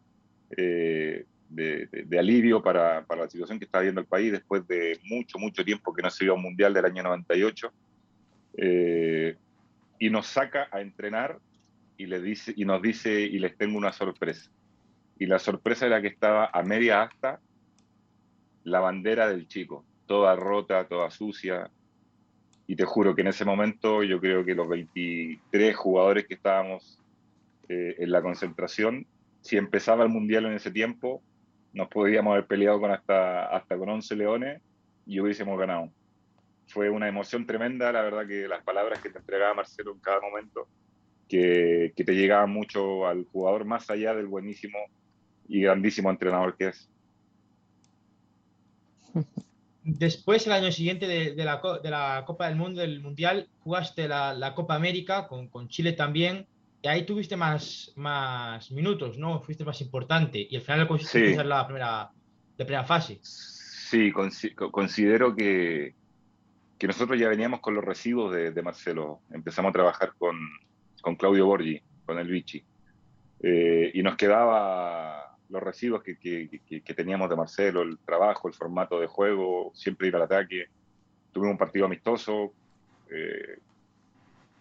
[0.56, 5.38] eh, de, alivio para, para, la situación que está viviendo el país después de mucho,
[5.38, 7.72] mucho tiempo que no se iba un mundial del año 98,
[8.58, 9.36] eh,
[9.98, 11.38] y nos saca a entrenar
[11.96, 14.50] y, le dice, y nos dice, y les tengo una sorpresa.
[15.18, 17.40] Y la sorpresa era que estaba a media asta
[18.64, 21.70] la bandera del chico, toda rota, toda sucia.
[22.66, 26.98] Y te juro que en ese momento yo creo que los 23 jugadores que estábamos
[27.68, 29.06] eh, en la concentración,
[29.40, 31.22] si empezaba el Mundial en ese tiempo,
[31.72, 34.62] nos podríamos haber peleado con hasta, hasta con 11 leones
[35.06, 35.90] y hubiésemos ganado.
[36.68, 40.20] fue una emoción tremenda, la verdad que las palabras que te entregaba Marcelo en cada
[40.20, 40.68] momento,
[41.28, 44.78] que, que te llegaban mucho al jugador más allá del buenísimo
[45.48, 46.90] y grandísimo entrenador que es.
[49.90, 54.34] Después, el año siguiente de, la, de la, Copa del Mundo, del Mundial, jugaste la,
[54.34, 56.46] la Copa América con, con, Chile también,
[56.84, 59.40] ahí tuviste más, más minutos, ¿no?
[59.42, 61.48] Fuiste más importante, y al final conseguiste Sí.
[61.48, 62.10] la primera,
[62.56, 63.18] la primera fase.
[63.22, 65.94] Sí, consi- co- considero que,
[66.78, 69.20] que nosotros ya veníamos con los recibos de, de Marcelo.
[69.30, 70.36] Empezamos a trabajar con,
[71.02, 72.64] con Claudio Borgi, con el Vichy.
[73.42, 78.46] Eh, y nos quedaba los recibos que, que- que- que teníamos de Marcelo, el trabajo,
[78.48, 80.66] el formato de juego, siempre ir al ataque.
[81.32, 82.52] Tuvimos un partido amistoso
[83.10, 83.58] eh,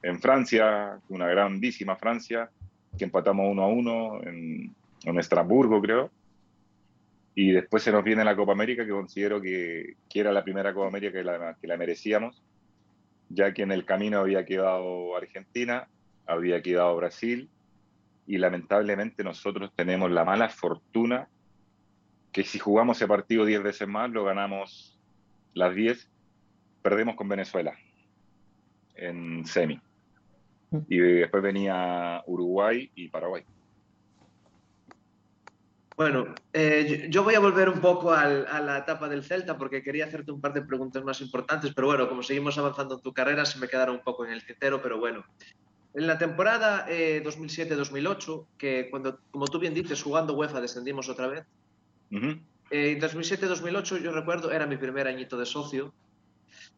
[0.02, 2.50] en Francia, una grandísima Francia,
[2.98, 6.12] que empatamos uno a uno en, en Estrasburgo, creo.
[7.36, 10.74] Y después se nos viene la Copa América, que considero que, que era la primera
[10.74, 12.43] Copa América que la, que la merecíamos,
[13.30, 15.88] ya que en el camino había quedado Argentina,
[16.26, 17.50] había quedado Brasil,
[18.26, 21.30] y lamentablemente nosotros tenemos la mala fortuna
[22.32, 25.00] que si jugamos ese partido 10 veces más, lo ganamos
[25.54, 26.10] las 10,
[26.82, 27.74] perdemos con Venezuela
[28.95, 29.80] en semi.
[30.88, 33.43] Y después venía Uruguay y Paraguay.
[35.97, 39.82] Bueno, eh, yo, voy a volver un poco al- a la etapa del Celta porque
[39.82, 43.11] quería hacerte un par de preguntas más importantes, pero bueno, como seguimos avanzando en tu
[43.13, 45.26] carrera, se me quedaron un poco en el tintero, pero bueno.
[45.95, 51.28] En la temporada eh, 2007-2008, que cuando, como tú bien dices, jugando UEFA descendimos otra
[51.28, 51.45] vez,
[52.70, 55.95] eh, en 2007-2008 yo recuerdo, era mi primer añito de socio,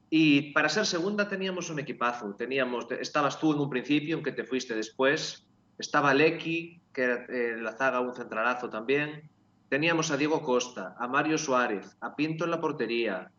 [0.10, 2.34] y para ser segunda teníamos un equipazo.
[2.36, 5.46] Teníamos, estabas tú en un principio, aunque te fuiste después.
[5.78, 9.30] Estaba Lecky, que era eh, en la zaga un centralazo también.
[9.70, 13.30] Teníamos a Diego Costa, a Mario Suárez, a Pinto en la portería.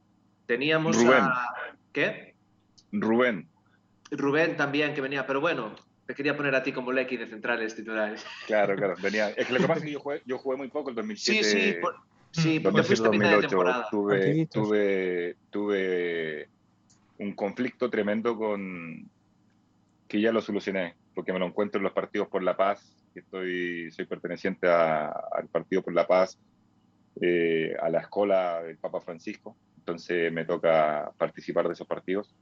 [0.46, 1.18] Teníamos Rubén.
[1.24, 1.46] a...
[1.92, 2.34] ¿Qué?
[2.92, 3.48] Rubén,
[4.12, 5.26] Rubén también, que venía.
[5.26, 5.74] Pero bueno,
[6.06, 8.24] te quería poner a ti como Lecky de centrales titulares.
[8.46, 9.30] claro, claro, venía.
[9.30, 11.42] Es que lo que pasa es que yo jugué, yo jugué muy poco el 2007.
[11.44, 11.96] Sí, sí, por-
[12.30, 13.88] sí, porque 2007, fuiste a mitad de 2008 temporada.
[13.90, 16.48] tuve, tuve, tuve
[17.20, 19.10] un conflicto tremendo con
[20.08, 23.20] que ya lo solucioné, porque me lo encuentro en los partidos por la paz, que
[23.20, 26.40] estoy, soy perteneciente a- al Partido por la Paz,
[27.20, 32.34] eh, a la escuela del Papa Francisco, entonces me toca participar de esos partidos.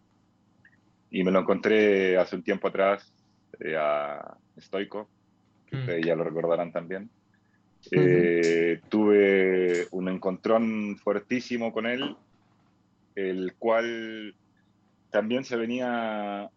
[1.10, 3.12] Y me lo encontré hace un tiempo atrás
[3.60, 5.10] eh, a Stoico,
[5.66, 5.80] que Mm.
[5.80, 7.10] ustedes ya lo recordarán también.
[7.90, 12.14] Eh, tuve un encontrón fuertísimo con él,
[13.14, 14.36] el cual
[15.10, 16.50] también se venía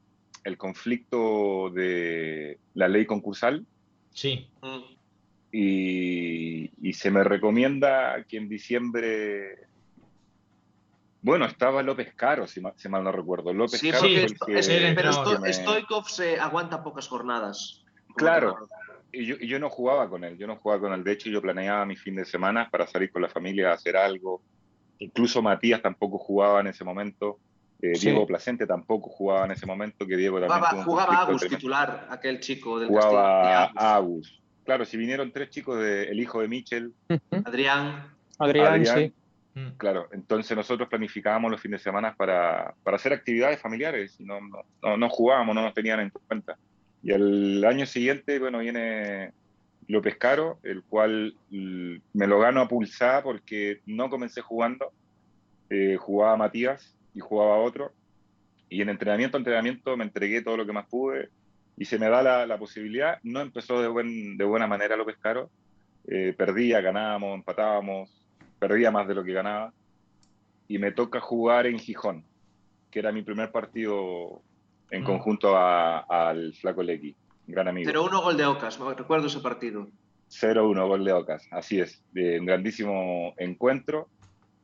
[0.44, 3.66] el conflicto de la ley concursal
[4.14, 4.50] Sí.
[5.52, 9.68] Y, y se me recomienda que en diciembre,
[11.22, 13.54] bueno, estaba López Caro, si mal, si mal no recuerdo.
[13.54, 14.24] López Sí, Caro que-
[14.60, 17.84] es- el pero Sto- me- Stoikov se aguanta pocas jornadas.
[18.16, 18.68] Claro.
[19.14, 21.04] y yo, y yo no jugaba con él, yo no jugaba con él.
[21.04, 23.98] De hecho, yo planeaba mi fin de semana para salir con la familia a hacer
[23.98, 24.42] algo.
[25.00, 27.38] Incluso Matías tampoco jugaba en ese momento.
[27.82, 28.08] Eh, Sí.
[28.10, 32.40] Diego Placente tampoco jugaba en ese momento, que Diego también Jugaba, jugaba Agus titular, aquel
[32.40, 33.80] chico del Jugaba Castillo.
[33.80, 34.42] Agus.
[34.64, 36.94] Claro, si vinieron tres chicos, de, el hijo de Michel.
[37.44, 38.08] Adrián.
[38.38, 38.98] Adrián, Adrián.
[38.98, 39.14] sí.
[39.54, 39.72] Mm.
[39.78, 44.40] Claro, entonces nosotros planificábamos los fines de semana para, para hacer actividades familiares y no,
[44.40, 46.58] no, no, no jugábamos, no nos tenían en cuenta.
[47.04, 49.34] Y el año siguiente, bueno, viene
[49.88, 54.92] López Caro, el cual mm, me lo gano a pulsar porque no comencé jugando,
[55.70, 57.92] eh, jugaba Matías y jugaba otro,
[58.70, 61.30] y en entrenamiento, entrenamiento me entregué todo lo que más pude.
[61.78, 65.18] Y se me da la, la posibilidad, no empezó de, buen, de buena manera López
[65.18, 65.50] Caro,
[66.08, 68.10] eh, perdía, ganábamos, empatábamos,
[68.60, 69.74] perdía más de lo que ganaba.
[70.68, 72.24] Y me toca jugar en Gijón,
[72.92, 74.42] que era mi primer partido
[74.90, 75.06] en Mm.
[75.06, 77.16] conjunto al Flaco Lequi,
[77.48, 77.90] gran amigo.
[77.90, 79.88] 0-1 gol de Ocas, recuerdo ese partido.
[80.30, 84.08] 0-1 gol de Ocas, así es, de un grandísimo encuentro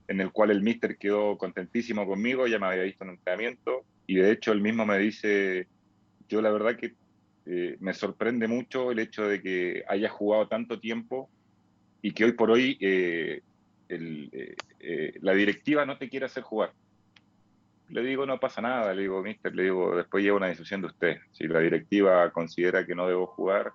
[0.07, 4.15] en el cual el míster quedó contentísimo conmigo, ya me había visto en entrenamiento y
[4.15, 5.67] de hecho él mismo me dice,
[6.29, 6.95] yo la verdad que
[7.45, 11.29] eh, me sorprende mucho el hecho de que haya jugado tanto tiempo
[12.01, 13.41] y que hoy por hoy eh,
[13.89, 16.73] eh, la directiva no te quiere hacer jugar.
[17.89, 20.87] Le digo, no pasa nada, le digo, mister, le digo, después lleva una decisión de
[20.87, 21.17] usted.
[21.31, 23.71] Si la directiva considera que no debo jugar,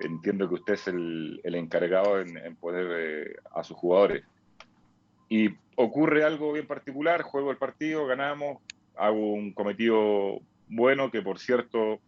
[0.00, 4.24] entiendo que usted es el, encargado en, eh, a sus jugadores.
[5.32, 8.58] Y ocurre algo bien particular, juego el partido, ganamos,
[8.94, 12.00] hago un cometido bueno, que por cierto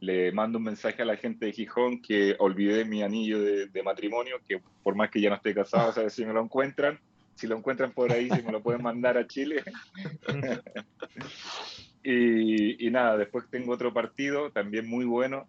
[0.00, 4.36] le mando un mensaje a la gente de Gijón que olvidé mi anillo de, matrimonio,
[4.46, 7.00] que por más que ya no esté casado, a ver si me lo encuentran.
[7.34, 9.62] si lo encuentran por ahí, si me lo pueden mandar a Chile.
[12.04, 15.48] y, nada, después tengo otro partido también muy bueno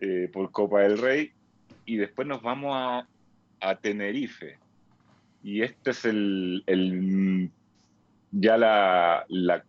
[0.00, 1.30] eh, por Copa del Rey.
[1.86, 3.06] Y después nos vamos a,
[3.60, 4.61] a Tenerife.
[5.42, 7.50] Y este es el, el
[8.30, 9.64] ya la, la,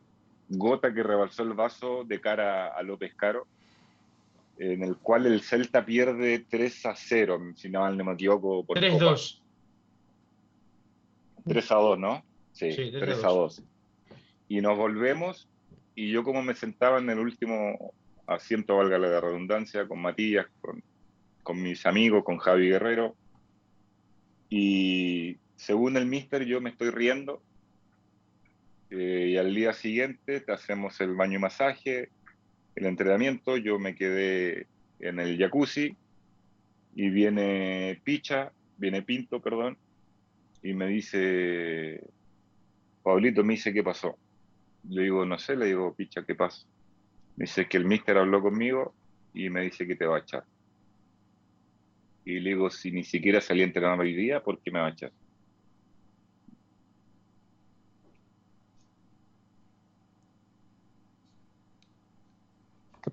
[0.49, 3.47] gota que rebalsó el vaso de cara a López Caro,
[4.57, 8.65] en el cual el Celta pierde 3 a 0, si no mal no me equivoco.
[8.65, 9.39] 3-2.
[11.45, 12.23] 3 a 2, ¿no?
[12.51, 13.63] Sí, 3, a 2.
[14.49, 15.47] Y nos volvemos,
[15.95, 17.93] y yo como me sentaba en el último
[18.27, 20.83] asiento, valga la redundancia, con Matías, con,
[21.41, 23.15] con mis amigos, con Javi Guerrero,
[24.49, 27.41] y según el mister yo me estoy riendo,
[28.89, 32.09] eh, y al día siguiente te hacemos el baño y masaje,
[32.75, 34.67] el entrenamiento, yo me quedé
[34.99, 35.95] en el jacuzzi,
[36.95, 39.77] y viene Picha, viene Pinto, perdón,
[40.61, 42.01] y me dice,
[43.03, 44.17] Pablito me dice, ¿qué pasó?
[44.89, 46.65] Le digo, no sé, le digo, picha, ¿qué pasa?
[47.35, 48.93] Me dice que el mister habló conmigo
[49.33, 50.43] y me dice que te va a echar.
[52.25, 54.87] Y le digo, si ni siquiera salí a entrenar hoy día, ¿por qué me va
[54.87, 55.11] a echar?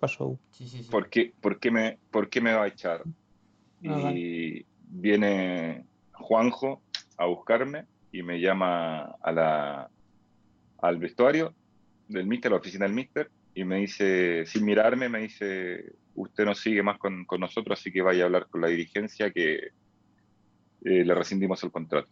[0.01, 0.41] ¿Qué pasó?
[0.91, 3.03] ¿Por, qué, por, qué me, ¿Por qué me va a echar?
[3.87, 5.85] Ah, y viene
[6.15, 6.81] Juanjo
[7.19, 9.91] a buscarme y me llama a la,
[10.79, 11.55] al vestuario
[12.09, 16.55] del mister, la oficina del mister, y me dice, sin mirarme, me dice, usted no
[16.55, 21.05] sigue más con, con nosotros, así que vaya a hablar con la dirigencia que eh,
[21.05, 22.09] le rescindimos el contrato.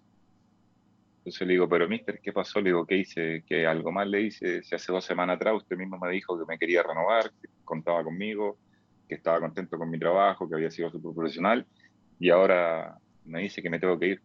[1.28, 2.58] Entonces le digo, pero mister, ¿qué pasó?
[2.58, 3.44] Le digo, ¿qué hice?
[3.46, 4.62] Que algo más le hice.
[4.62, 8.02] Si hace dos semanas atrás usted mismo me dijo que me quería renovar, que contaba
[8.02, 8.56] conmigo,
[9.06, 11.66] que estaba contento con mi trabajo, que había sido súper profesional,
[12.18, 14.22] y ahora me dice que me tengo que ir.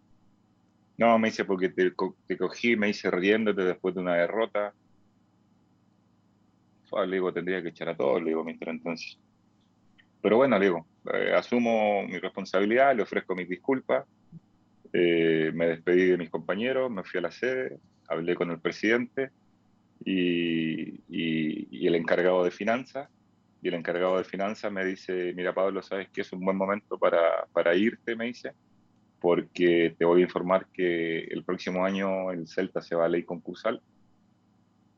[0.98, 1.92] No, me dice porque te,
[2.26, 4.74] te cogí, me hice riéndote después de una derrota.
[7.06, 9.20] le digo, tendría que echar a todos, le digo, mister, entonces.
[10.22, 14.06] Pero bueno, le digo, eh, asumo mi responsabilidad, le ofrezco mis disculpas,
[14.94, 19.32] eh, me despedí de mis compañeros, me fui a la sede, hablé con el presidente
[20.06, 23.10] y, y, el encargado de finanzas.
[23.62, 26.98] Y el encargado de finanzas me dice, mira Pablo, ¿sabes que es un buen momento
[26.98, 28.16] para, para irte?
[28.16, 28.54] Me dice
[29.24, 33.24] porque te voy a informar que el próximo año el Celta se va a ley
[33.24, 33.82] concursal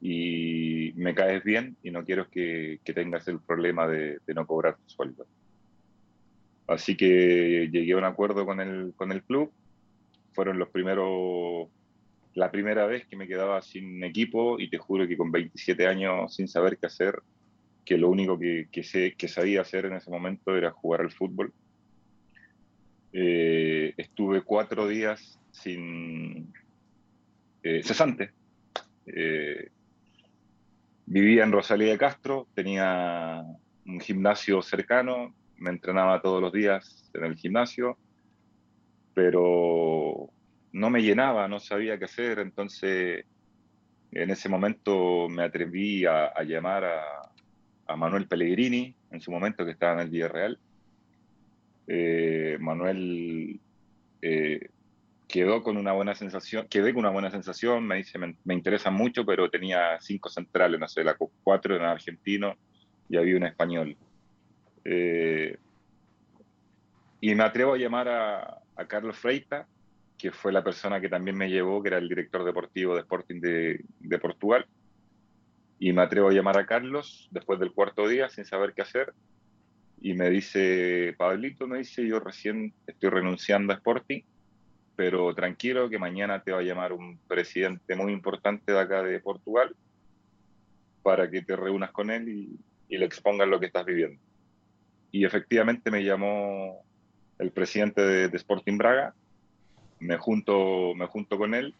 [0.01, 4.47] y me caes bien y no quiero que, que tengas el problema de, de, no
[4.47, 5.27] cobrar tu sueldo.
[6.67, 9.51] Así que llegué a un acuerdo con el, con el club.
[10.35, 11.69] Fueron los primeros,
[12.35, 16.35] la primera vez que me quedaba sin equipo y te juro que con 27 años
[16.35, 17.23] sin saber qué hacer,
[17.83, 21.53] que lo único que, sé, que sabía hacer en ese momento era jugar al fútbol
[23.17, 26.53] eh, estuve cuatro días sin
[27.63, 28.33] eh, cesante.
[29.05, 29.69] Eh,
[31.05, 33.41] vivía en Rosalía de Castro, tenía
[33.85, 37.97] un gimnasio cercano, me entrenaba todos los días en el gimnasio,
[39.15, 40.29] pero
[40.73, 43.25] no me llenaba, no sabía qué hacer, entonces
[44.11, 47.03] en ese momento me atreví a, llamar a,
[47.87, 50.59] a, Manuel Pellegrini, en su momento que estaba en el Villarreal,
[51.87, 53.59] eh, Manuel
[54.21, 54.69] eh,
[55.27, 59.25] quedó con una buena sensación, quedé con una buena sensación, me dice, me, interesa mucho,
[59.25, 62.55] pero tenía cinco centrales, no sé, la cuatro eran argentino
[63.09, 63.95] y había un español.
[64.83, 65.57] Eh,
[67.21, 69.67] y me atrevo a llamar a, Carlos Freita,
[70.17, 73.39] que fue la persona que también me llevó, que era el director deportivo de Sporting
[73.39, 74.65] de, de Portugal.
[75.79, 79.13] Y me atrevo a llamar a Carlos después del cuarto día sin saber qué hacer
[80.05, 84.21] y me dice, Pablito, me dice, yo recién estoy renunciando a Sporting,
[84.95, 89.19] pero tranquilo que mañana te va a llamar un presidente muy importante de acá de
[89.19, 89.75] Portugal
[91.01, 94.21] para que te reúnas con él y, le expongas lo que estás viviendo.
[95.11, 96.84] Y efectivamente me llamó
[97.39, 99.13] el presidente de, Sporting Braga,
[99.99, 101.73] me junto, me junto con él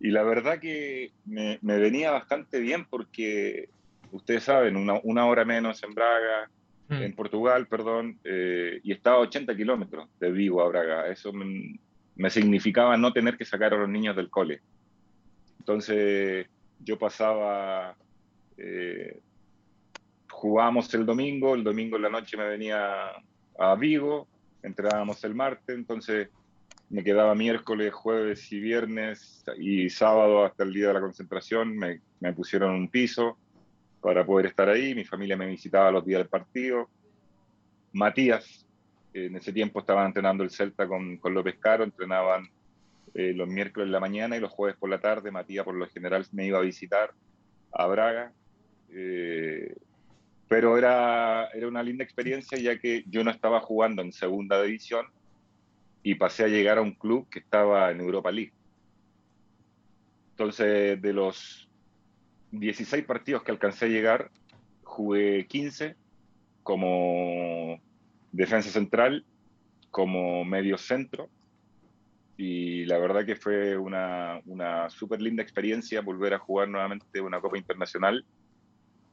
[0.00, 3.68] y la verdad que me, venía bastante bien porque
[4.12, 6.48] ustedes saben, una, una hora menos en Braga,
[6.88, 7.02] Mm.
[7.02, 11.08] en Portugal, perdón, eh, y estaba a 80 kilómetros de Vigo a Braga.
[11.08, 14.60] Eso me, significaba no tener que sacar a los niños del cole.
[15.58, 16.46] Entonces
[16.80, 17.94] yo pasaba,
[18.56, 19.20] eh,
[20.30, 23.12] jugábamos el domingo, el domingo en la noche me venía
[23.58, 24.26] a Vigo,
[24.62, 26.28] entrenábamos el martes, entonces
[26.90, 32.00] me quedaba miércoles, jueves y viernes y sábado hasta el día de la concentración, me,
[32.20, 33.36] me pusieron un piso
[34.00, 34.94] para poder estar ahí.
[34.94, 36.88] Mi familia me visitaba los días del partido.
[37.92, 38.66] Matías,
[39.12, 42.48] en ese tiempo estaban entrenando el Celta con, con López Caro, entrenaban
[43.14, 45.30] eh, los miércoles en la mañana y los jueves por la tarde.
[45.30, 47.12] Matías por lo general me iba a visitar
[47.72, 48.32] a Braga.
[48.90, 49.74] Eh,
[50.48, 55.06] pero era, era una linda experiencia ya que yo no estaba jugando en segunda división
[56.02, 58.52] y pasé a llegar a un club que estaba en Europa League.
[60.30, 61.68] Entonces, de los
[62.52, 64.30] 16 partidos que alcancé a llegar,
[64.84, 65.96] jugué 15
[66.62, 67.80] como
[68.32, 69.26] defensa central,
[69.90, 71.28] como medio centro.
[72.36, 77.40] Y la verdad que fue una, una súper linda experiencia volver a jugar nuevamente una
[77.40, 78.24] Copa Internacional,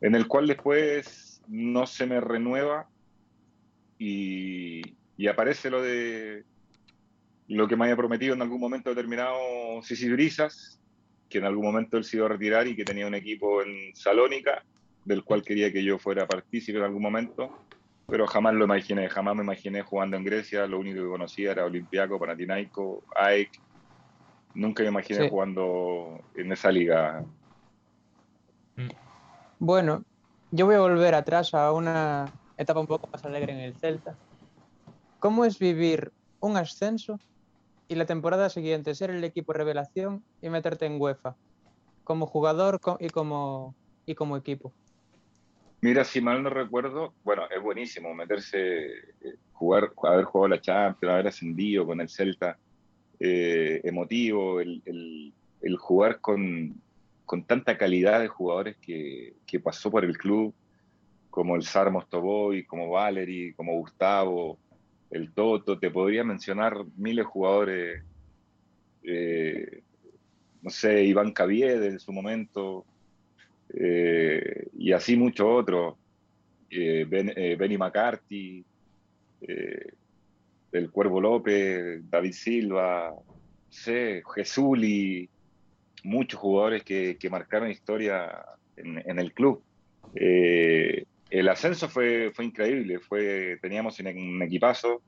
[0.01, 2.87] en el cual después no se me renueva
[3.97, 6.43] y, y aparece lo de
[7.47, 10.79] lo que me había prometido en algún momento determinado Sisi Brisas,
[11.29, 13.95] que en algún momento él se iba a retirar y que tenía un equipo en
[13.95, 14.63] Salónica,
[15.03, 17.55] del cual quería que yo fuera partícipe en algún momento,
[18.07, 21.65] pero jamás lo imaginé, jamás me imaginé jugando en Grecia, lo único que conocía era
[21.65, 23.49] Olympiaco, Panathinaiko, AEK,
[24.55, 25.29] nunca me imaginé Sí.
[25.29, 27.23] jugando en esa liga.
[29.59, 30.03] Bueno,
[30.51, 32.25] yo voy a volver atrás a una
[32.57, 34.17] etapa un poco más alegre en el Celta.
[35.19, 37.17] ¿Cómo es vivir un ascenso
[37.87, 41.35] y la temporada siguiente ser el equipo revelación y meterte en UEFA
[42.03, 43.75] como jugador y como,
[44.05, 44.73] y como equipo?
[45.81, 48.87] Mira, si mal no recuerdo, bueno, es buenísimo meterse,
[49.21, 52.57] eh, jugar, haber jugado la Champions, haber ascendido con el Celta,
[53.19, 55.33] eh, emotivo, el
[55.77, 56.81] jugar con,
[57.25, 60.53] con tanta calidad de jugadores que, pasó por el club,
[61.29, 64.59] como el Sar Mostovoy, como Valery, como Gustavo,
[65.09, 68.03] el Toto, te podría mencionar miles de jugadores,
[69.03, 69.81] eh,
[70.61, 72.85] no sé, Iván Caviede en su momento,
[73.73, 75.95] eh, y así muchos otros,
[76.69, 78.63] eh, ben, Benny McCarthy,
[79.41, 85.29] el Cuervo López, David Silva, no sé, Jesuli,
[86.05, 88.45] muchos jugadores que, que marcaron historia
[88.77, 89.61] en, en el club.
[90.13, 95.01] Eh, el ascenso fue, fue increíble, fue, teníamos un, equipazo,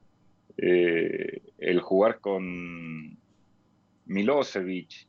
[0.58, 3.18] eh, el jugar con
[4.06, 5.08] Milosevic,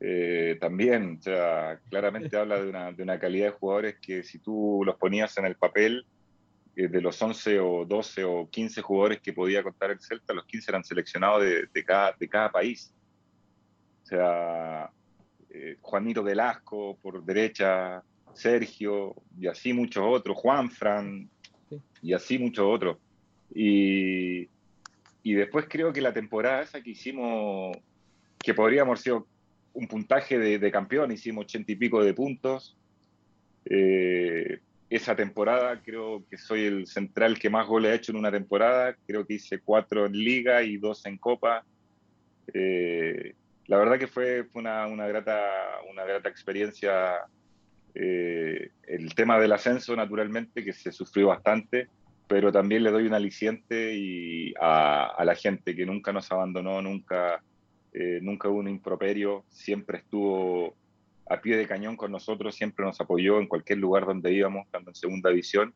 [0.00, 4.38] eh, también, o sea, claramente habla de una, de una calidad de jugadores que si
[4.38, 6.06] tú los ponías en el papel,
[6.76, 10.46] eh, de los 11 o 12 o 15 jugadores que podía contar el Celta, los
[10.46, 12.94] 15 eran seleccionados de cada, de cada país.
[14.12, 14.90] O sea,
[15.48, 18.02] eh, Juanito Velasco por derecha,
[18.34, 21.30] Sergio, y así muchos otros, Juan Fran,
[21.70, 21.80] Sí.
[22.02, 22.98] y así muchos otros.
[23.54, 24.50] Y,
[25.22, 27.74] y después creo que la temporada esa que hicimos,
[28.38, 29.26] que podríamos haber sido
[29.72, 32.76] un puntaje de, de campeón, hicimos ochenta y pico de puntos.
[33.64, 34.60] Eh,
[34.90, 38.94] esa temporada creo que soy el central que más goles ha hecho en una temporada,
[39.06, 41.64] creo que hice cuatro en liga y dos en copa.
[42.52, 43.34] Eh,
[43.66, 45.40] la verdad que fue, fue una, una, grata,
[45.90, 47.20] una grata experiencia.
[47.94, 51.88] Eh, el tema del ascenso, naturalmente, que se sufrió bastante,
[52.26, 56.80] pero también le doy un aliciente y a, a la gente que nunca nos abandonó,
[56.80, 57.42] nunca,
[57.92, 60.74] eh, nunca hubo un improperio, siempre estuvo
[61.28, 64.90] a pie de cañón con nosotros, siempre nos apoyó en cualquier lugar donde íbamos, estando
[64.90, 65.72] en segunda división,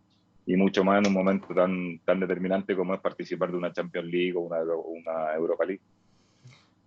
[0.47, 4.09] y mucho más en un momento tan, tan determinante como es participar de una Champions
[4.09, 5.83] League o una, una Europa League.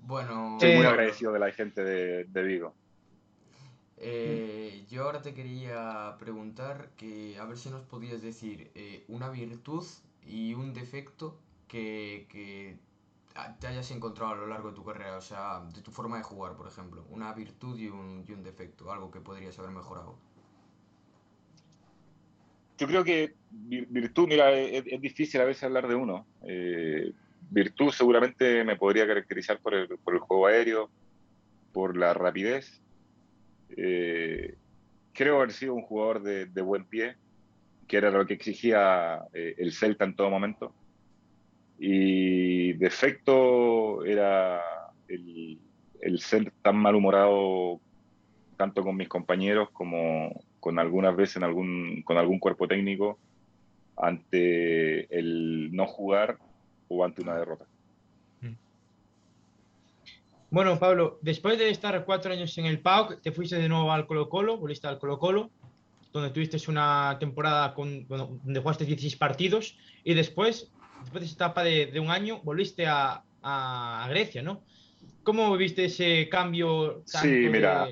[0.10, 2.78] Bueno, Estoy muy Eh, agradecido de la gente de, de Vigo.
[3.98, 9.30] eh, yo ahora te quería preguntar que a ver si nos podías decir eh, una
[9.30, 9.86] virtud
[10.26, 11.38] y un defecto
[11.68, 12.78] que, que
[13.60, 16.24] te hayas encontrado a lo largo de tu carrera, o sea, de tu forma de
[16.24, 17.06] jugar, por ejemplo.
[17.10, 20.16] Una virtud y un, y un defecto, algo que podrías haber mejorado.
[22.78, 26.30] Yo creo que vir- virtud, mira, es, es difícil a veces hablar de uno.
[26.42, 27.12] Eh,
[27.50, 30.90] virtud seguramente me podría caracterizar por el, por el juego aéreo,
[31.74, 32.82] por la rapidez.
[33.76, 34.56] Eh,
[35.14, 37.16] creo haber sido un jugador de, buen pie,
[37.88, 40.74] que era lo que exigía eh, el Celta en todo momento.
[41.80, 44.62] Y defecto era
[45.08, 45.60] el,
[46.02, 47.80] el ser tan malhumorado
[48.58, 53.18] tanto con mis compañeros como con algunas veces algún, con algún cuerpo técnico
[53.96, 56.38] ante el no jugar
[56.90, 57.66] o ante una derrota.
[60.52, 64.08] Bueno, Pablo, después de estar cuatro años en el PAOK, te fuiste de nuevo al
[64.08, 65.52] Colo Colo, volviste al Colo Colo,
[66.12, 70.72] donde tuviste una temporada con, bueno, donde jugaste 16 partidos y después,
[71.02, 73.24] después de esa etapa de, de un año, volviste a,
[74.10, 74.64] Grecia, ¿no?
[75.24, 77.04] ¿Cómo viste ese cambio?
[77.06, 77.88] Sí, tanto de- mira.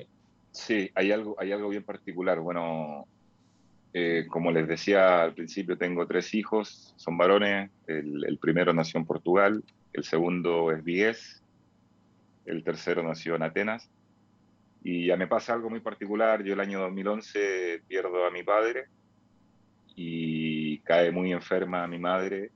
[0.51, 2.39] Sí, hay algo, hay algo bien particular.
[2.39, 3.07] Bueno,
[3.99, 7.71] eh, como les decía al principio, tengo tres hijos, son varones.
[7.87, 11.41] El, primero nació en Portugal, el segundo es Vigués
[12.45, 13.89] el tercero nació en Atenas.
[14.83, 18.85] Y ya me pasa algo muy particular, yo el año 2011 pierdo a mi padre
[19.95, 22.51] y cae muy enferma mi madre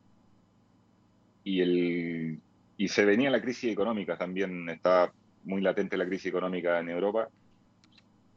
[1.43, 2.39] y, el,
[2.77, 5.11] y se venía la crisis económica también, estaba
[5.43, 7.29] muy latente la crisis económica en Europa.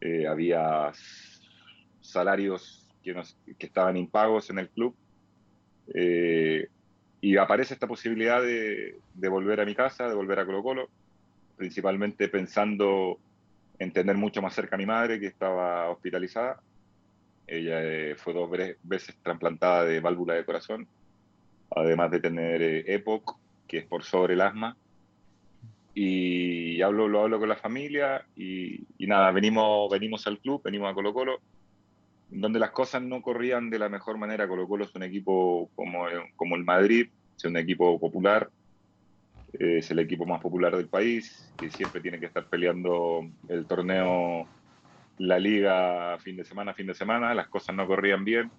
[0.00, 0.90] Eh, había
[2.00, 3.14] salarios que,
[3.58, 4.96] que, estaban impagos en el club.
[5.94, 6.66] Eh,
[7.20, 10.88] y aparece esta posibilidad de, de, volver a mi casa, de volver a Colo Colo,
[11.56, 13.18] principalmente pensando
[13.78, 16.60] en tener mucho más cerca a mi madre, que estaba hospitalizada.
[17.46, 18.50] Ella eh, fue dos
[18.82, 20.88] veces trasplantada de válvula de corazón,
[21.76, 23.38] además de tener EPOC,
[23.68, 24.76] que es por sobre el asma
[25.94, 30.94] y hablo, lo hablo con la familia y, nada, venimos, venimos al club, venimos a
[30.94, 31.40] Colo Colo,
[32.34, 34.48] donde las cosas no corrían de la mejor manera.
[34.48, 36.06] Colo Colo es un equipo como,
[36.36, 38.50] como el Madrid, es un equipo popular,
[39.52, 44.46] es el equipo más popular del país, que siempre tiene que estar peleando el torneo,
[45.18, 48.50] la liga fin de semana, fin de semana, las cosas no corrían bien.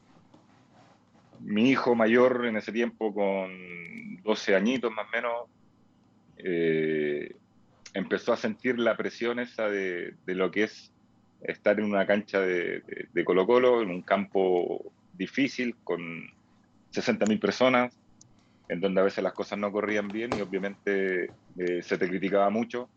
[1.41, 5.33] Mi hijo mayor en ese tiempo, con 12 añitos más o menos,
[6.37, 7.35] eh,
[7.93, 10.91] empezó a sentir la presión esa de, lo que es
[11.47, 12.83] estar en una cancha de,
[13.25, 15.99] Colo Colo, en un campo difícil, con
[16.93, 17.97] 60.000 personas,
[18.67, 22.49] en donde a veces las cosas no corrían bien y obviamente eh, se te criticaba
[22.49, 22.89] mucho.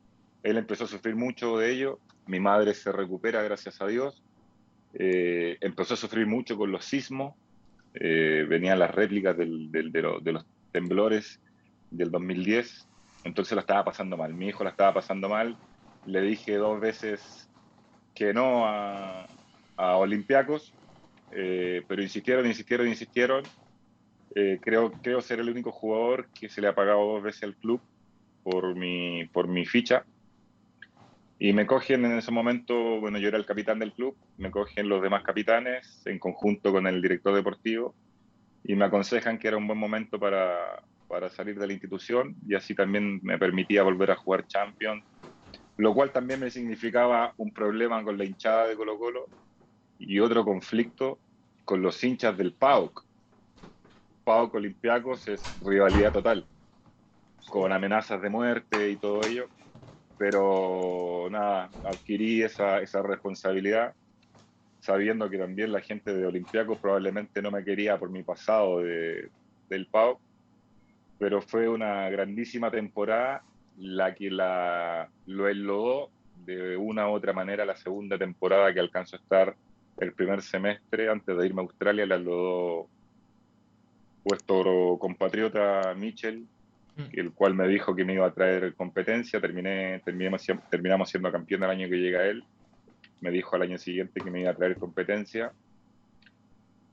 [0.43, 4.23] Él empezó a sufrir mucho de ello, mi madre se recupera, gracias a Dios.
[4.95, 7.35] Eh, empezó a sufrir mucho con los sismos,
[7.93, 11.41] venían las réplicas de, de los temblores
[11.91, 12.89] del 2010
[13.25, 14.35] entonces la estaba pasando mal.
[14.35, 15.57] Mi hijo la estaba pasando mal.
[16.07, 17.48] Le dije dos veces
[18.19, 19.29] que no a,
[19.77, 20.75] a Olympiacos,
[21.31, 23.45] eh, pero insistieron, insistieron, insistieron.
[24.35, 27.55] Eh, creo, creo ser el único jugador que se le ha pagado dos veces al
[27.55, 27.81] club
[28.43, 30.05] por mi, por mi ficha.
[31.39, 34.89] Y me cogen en ese momento, bueno, yo era el capitán del club, me cogen
[34.89, 37.95] los demás capitanes en conjunto con el director deportivo
[38.65, 42.57] y me aconsejan que era un buen momento para, para salir de la institución y
[42.57, 45.05] así también me permitía volver a jugar Champions,
[45.79, 49.31] lo cual también me significaba un problema con la hinchada de Colo Colo
[49.99, 51.21] y otro conflicto
[51.65, 53.05] con los hinchas del PAOK.
[54.25, 56.49] PAOK Olympiacos es rivalidad total,
[57.49, 59.51] con amenazas de muerte y todo ello,
[60.17, 63.95] pero nada, adquirí esa, esa responsabilidad
[64.81, 69.31] sabiendo que también la gente de Olympiacos probablemente no me quería por mi pasado de,
[69.69, 70.21] del PAOK
[71.19, 73.45] pero fue una grandísima temporada
[73.81, 76.11] la que la, lo enlodó
[76.45, 79.57] de una u otra manera la segunda temporada que alcanzó a estar
[79.99, 82.89] el primer semestre antes de irme a Australia, la enlodó
[84.25, 86.47] vuestro compatriota Mitchell,
[86.97, 87.03] mm.
[87.13, 91.65] el cual me dijo que me iba a traer competencia, terminé, terminamos, terminamos siendo campeón
[91.65, 92.45] el año que llega él,
[93.21, 95.53] me dijo al año siguiente que me iba a traer competencia.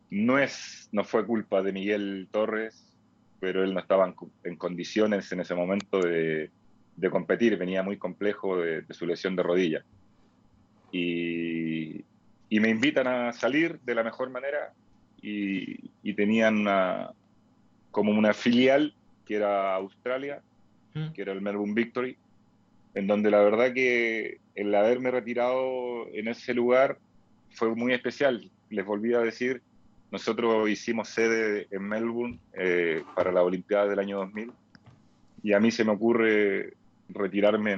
[0.09, 2.95] No, es, no fue culpa de Miguel Torres,
[3.39, 4.13] pero él no estaba
[4.43, 6.49] en, condiciones en ese momento de,
[7.10, 9.84] competir, venía muy complejo de, su lesión de rodilla.
[10.91, 12.04] Y,
[12.50, 14.74] me invitan a salir de la mejor manera
[15.22, 17.12] y, tenían una,
[17.91, 20.41] como una filial que era Australia,
[20.93, 21.10] mm.
[21.10, 22.18] que era el Melbourne Victory,
[22.93, 26.98] en donde la verdad que el haberme retirado en ese lugar
[27.52, 28.50] fue muy especial.
[28.70, 29.62] Les volví a decir
[30.12, 34.52] nosotros hicimos sede en Melbourne eh, para la Olimpiada del año 2000
[35.43, 36.74] y a mí se me ocurre
[37.10, 37.74] retirarme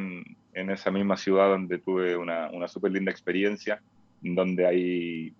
[0.54, 3.82] en, esa misma ciudad donde tuve una, una súper linda experiencia,
[4.22, 5.34] donde hay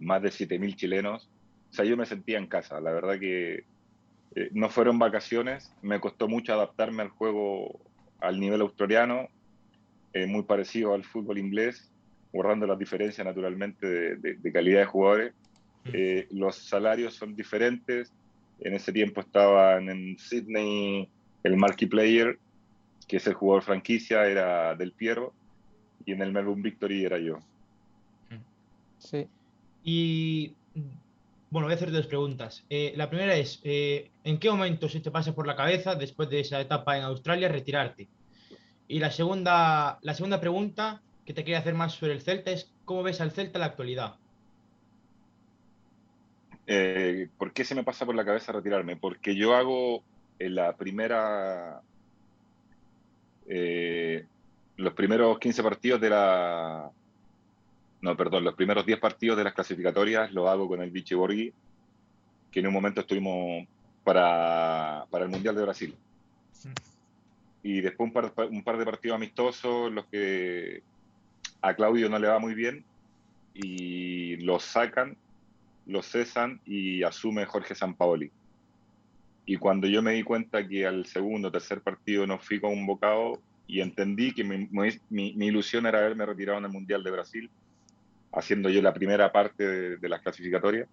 [0.00, 1.30] más de 7.000 chilenos.
[1.70, 3.64] O sea, yo me sentía en casa, la verdad que
[4.34, 7.78] eh, no fueron vacaciones, me costó mucho adaptarme al juego
[8.20, 9.28] al nivel australiano,
[10.12, 11.92] eh, muy parecido al fútbol inglés,
[12.32, 15.34] borrando las diferencias naturalmente de calidad de jugadores
[15.92, 18.12] eh, los salarios son diferentes.
[18.60, 21.08] En ese tiempo estaban en Sydney
[21.44, 22.38] el marquee player,
[23.08, 25.32] que es el jugador franquicia, era Del Piero,
[26.04, 27.40] y en el Melbourne Victory era yo.
[28.98, 29.26] Sí.
[29.82, 30.54] Y
[31.50, 32.64] bueno, voy a hacer dos preguntas.
[32.68, 36.28] Eh, la primera es, eh, ¿en qué momento se te pasa por la cabeza, después
[36.28, 38.08] de esa etapa en Australia, retirarte?
[38.86, 42.70] Y la segunda, la segunda pregunta que te quería hacer más sobre el Celta es,
[42.84, 44.16] ¿cómo ves al Celta en la actualidad?
[46.66, 48.96] Eh, ¿Por qué se me pasa por la cabeza retirarme?
[48.96, 50.02] Porque yo hago
[50.38, 51.80] en la primera.
[53.48, 54.24] Eh,
[54.76, 56.90] los primeros 15 partidos de la.
[58.00, 61.52] No, perdón, los primeros 10 partidos de las clasificatorias lo hago con el Vichy Borghi,
[62.52, 63.66] que en un momento estuvimos
[64.04, 65.96] para, para el Mundial de Brasil.
[67.62, 70.82] y después un par, un par de partidos amistosos, los que
[71.60, 72.84] a Claudio no le va muy bien,
[73.54, 75.16] y lo sacan,
[75.86, 78.30] lo cesan y asume Jorge Sampaoli.
[79.48, 83.40] Y cuando yo me di cuenta que al segundo o tercer partido no fui convocado
[83.66, 84.68] y entendí que mi,
[85.08, 87.50] mi, ilusión era haberme retirado en el Mundial de Brasil,
[88.30, 90.86] haciendo yo la primera parte de, de las clasificatorias,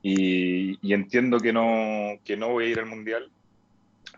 [0.00, 3.30] y, y, entiendo que no, que no voy a ir al Mundial,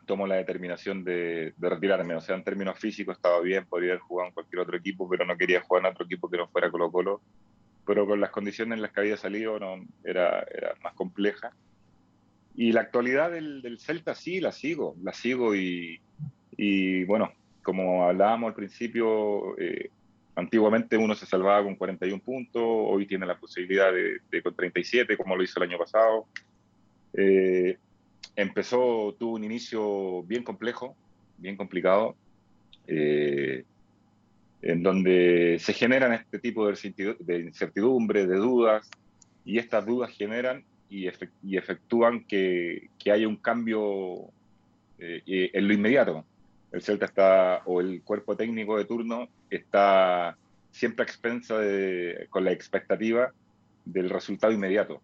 [0.07, 2.15] tomo la determinación de, de, retirarme.
[2.15, 5.27] O sea, en términos físicos estaba bien, podría haber jugado en cualquier otro equipo, pero
[5.27, 7.21] no quería jugar en otro equipo que no fuera Colo Colo.
[7.85, 9.59] Pero con las condiciones en las que había salido
[10.05, 11.53] era, era más compleja.
[12.55, 16.01] Y la actualidad del, del, Celta sí, la sigo, la sigo y,
[16.57, 17.33] y bueno,
[17.63, 19.91] como hablábamos al principio, eh,
[20.35, 25.17] antiguamente uno se salvaba con 41 puntos, hoy tiene la posibilidad de, de con 37,
[25.17, 26.27] como lo hizo el año pasado.
[27.15, 27.79] Eh,
[28.37, 30.97] empezó, tuvo un inicio bien complejo,
[31.39, 32.17] bien complicado,
[32.87, 33.65] eh,
[34.63, 38.91] en donde se generan este tipo de incertidumbre, de dudas,
[39.45, 44.27] y estas dudas generan y, efect y efectúan que, que, haya un cambio
[44.99, 46.25] eh, en lo inmediato.
[46.71, 50.37] El Celta está, o el cuerpo técnico de turno, está
[50.71, 53.33] siempre a expensa de, con la expectativa
[53.85, 55.01] del resultado inmediato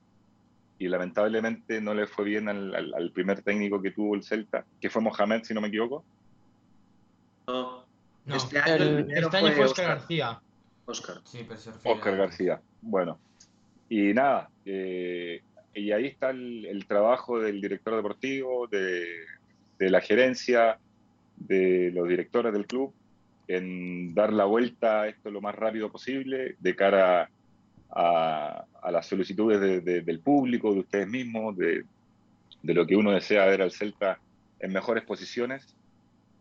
[0.79, 4.65] y lamentablemente no le fue bien al, al, al, primer técnico que tuvo el Celta,
[4.81, 6.05] que fue Mohamed, si no me equivoco.
[7.49, 7.85] No,
[8.25, 9.87] No, este año, el este año fue Oscar Oscar.
[9.87, 10.41] García.
[10.87, 11.17] Oscar.
[11.25, 12.61] Sí, pero se refiere Oscar a- García.
[12.81, 13.19] Bueno,
[13.89, 15.43] y nada, eh,
[15.79, 19.07] y ahí está el, trabajo del director deportivo, de,
[19.79, 20.79] la gerencia,
[21.37, 22.93] de los directores del club,
[23.47, 27.31] en dar la vuelta a esto lo más rápido posible de cara
[27.91, 31.85] a, a las solicitudes de- de- del público, de ustedes mismos, de,
[32.63, 34.19] de lo que uno desea ver al Celta
[34.61, 35.75] en mejores posiciones.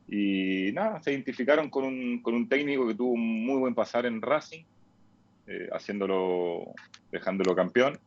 [0.09, 4.05] Y nada, se identificaron con un, con un técnico que tuvo un muy buen pasar
[4.05, 4.63] en Racing,
[5.47, 6.73] eh, haciéndolo,
[7.11, 7.97] dejándolo campeón.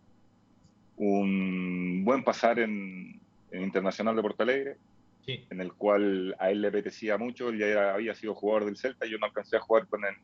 [1.02, 3.18] Un buen pasar en,
[3.50, 4.76] en Internacional de Porto Alegre,
[5.24, 5.46] Sí.
[5.48, 8.76] en el cual a él le apetecía mucho, él ya era- había sido jugador del
[8.76, 10.14] Celta, yo no alcancé a jugar con él,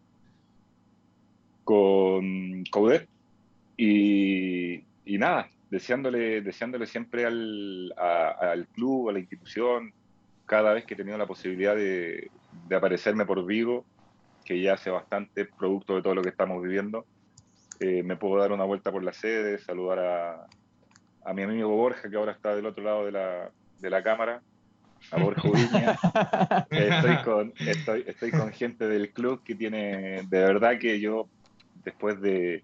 [1.64, 3.08] con Coudet,
[3.76, 4.74] y,
[5.04, 9.92] y nada, deseándole, deseándole siempre al, a- al club, a la institución,
[10.44, 12.30] cada vez que he tenido la posibilidad de,
[12.68, 13.86] de aparecerme por Vigo,
[14.44, 17.06] que ya hace bastante producto de todo lo que estamos viviendo,
[17.80, 20.46] eh, me puedo dar una vuelta por la sede, saludar a,
[21.26, 23.50] a mi amigo Borja, que ahora está del otro lado de la,
[23.80, 24.40] de la cámara,
[25.10, 25.98] a Borja Uriña.
[26.70, 31.28] estoy, con, estoy, estoy con gente del club que tiene, de verdad que yo,
[31.84, 32.62] después de,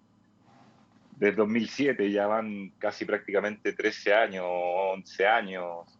[1.16, 5.98] de 2007, ya van casi prácticamente 13 años, 11 años,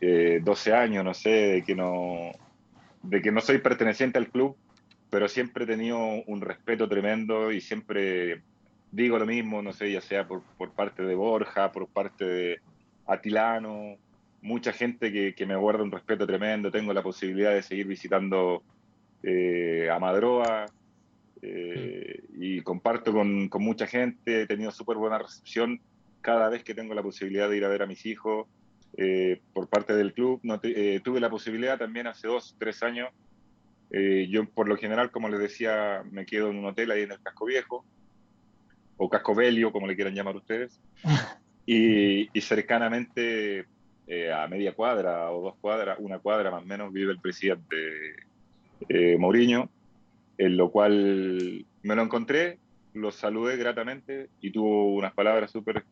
[0.00, 2.30] eh, 12 años, no sé, de que no,
[3.02, 4.56] de que no soy perteneciente al club,
[5.10, 8.42] pero siempre he tenido un respeto tremendo y siempre
[8.92, 12.60] digo lo mismo, no sé, ya sea por, por parte de Borja, por parte de
[13.06, 13.96] Atilano,
[14.42, 18.62] mucha gente que, que me guarda un respeto tremendo, tengo la posibilidad de seguir visitando
[19.22, 20.66] eh, a Madroa
[21.40, 25.80] eh, y comparto con, con, mucha gente, he tenido súper buena recepción
[26.20, 28.46] cada vez que tengo la posibilidad de ir a ver a mis hijos
[28.96, 30.40] eh, por parte del club.
[30.42, 33.08] No te, tuve la posibilidad también hace dos, tres años.
[34.28, 37.20] Yo por lo general, como les decía, me quedo en un hotel ahí en el
[37.20, 37.84] Casco Viejo
[38.96, 40.80] o Casco Belio, como le quieran llamar ustedes.
[41.64, 43.66] Y, y cercanamente
[44.08, 47.76] eh, a media cuadra o dos cuadras, una cuadra más o menos, vive el presidente
[48.88, 49.70] eh, Mourinho,
[50.38, 52.58] en lo cual me lo encontré,
[52.94, 55.84] lo saludé gratamente y tuvo unas palabras súper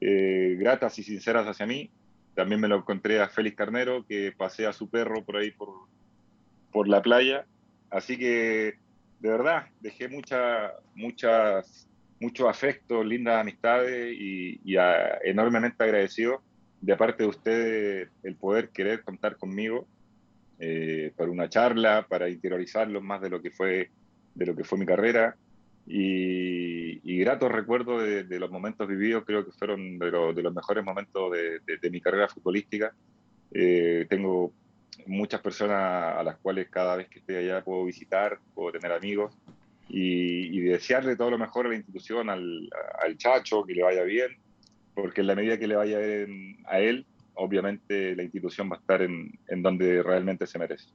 [0.00, 1.90] eh, gratas y sinceras hacia mí.
[2.34, 5.70] También me lo encontré a Félix Carnero, que pasea a su perro por ahí por,
[6.70, 7.46] por la playa.
[7.90, 8.74] Así que,
[9.20, 11.87] de verdad, dejé mucha, muchas,
[12.20, 16.42] mucho afecto, lindas amistades y, y a, enormemente agradecido
[16.80, 19.86] de parte de ustedes el poder querer contar conmigo
[20.60, 23.90] eh, para una charla, para interiorizarlos más de lo que fue,
[24.34, 25.36] de lo que fue mi carrera.
[25.86, 30.42] Y, y gratos recuerdos de, de, los momentos vividos, creo que fueron de, lo, de
[30.42, 32.92] los mejores momentos de, de mi carrera futbolística.
[33.52, 34.52] Eh, tengo
[35.06, 39.34] muchas personas a las cuales cada vez que estoy allá puedo visitar, puedo tener amigos
[39.88, 42.68] y, y desearle todo lo mejor a la institución, al,
[43.02, 44.36] al Chacho, que le vaya bien,
[44.94, 48.80] porque en la medida que le vaya bien a él, obviamente la institución va a
[48.80, 50.88] estar en, en donde realmente se merece.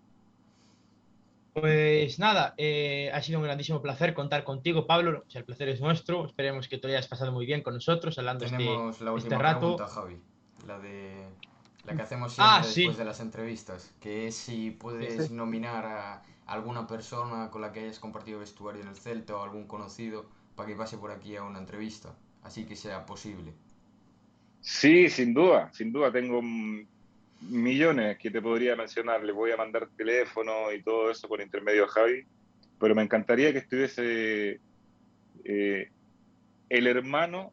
[1.53, 5.23] Pues nada, eh, ha sido un grandísimo placer contar contigo, Pablo.
[5.27, 6.25] O sea, el placer es nuestro.
[6.25, 9.43] Esperemos que te hayas pasado muy bien con nosotros, hablando Tenemos este, la última este
[9.43, 9.59] rato.
[9.59, 10.17] pregunta, Javi.
[10.67, 11.27] La de
[11.85, 12.81] La que hacemos Ah, siempre sí.
[12.81, 15.33] después de las entrevistas, que es si puedes Sí.
[15.33, 19.67] nominar a alguna persona con la que hayas compartido vestuario en el Celta o algún
[19.67, 20.25] conocido
[20.55, 23.53] para que pase por aquí a una entrevista, así que sea posible.
[24.61, 26.11] Sí, sin duda, sin duda.
[26.11, 29.23] Tengo millones que te podría mencionar.
[29.23, 32.25] Le voy a mandar teléfono y todo eso por intermedio a Javi,
[32.79, 34.61] pero me encantaría que estuviese
[35.43, 35.91] eh,
[36.69, 37.51] el hermano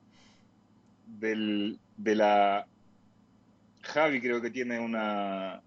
[1.06, 2.66] del, de la...
[3.82, 5.62] Javi creo que tiene una...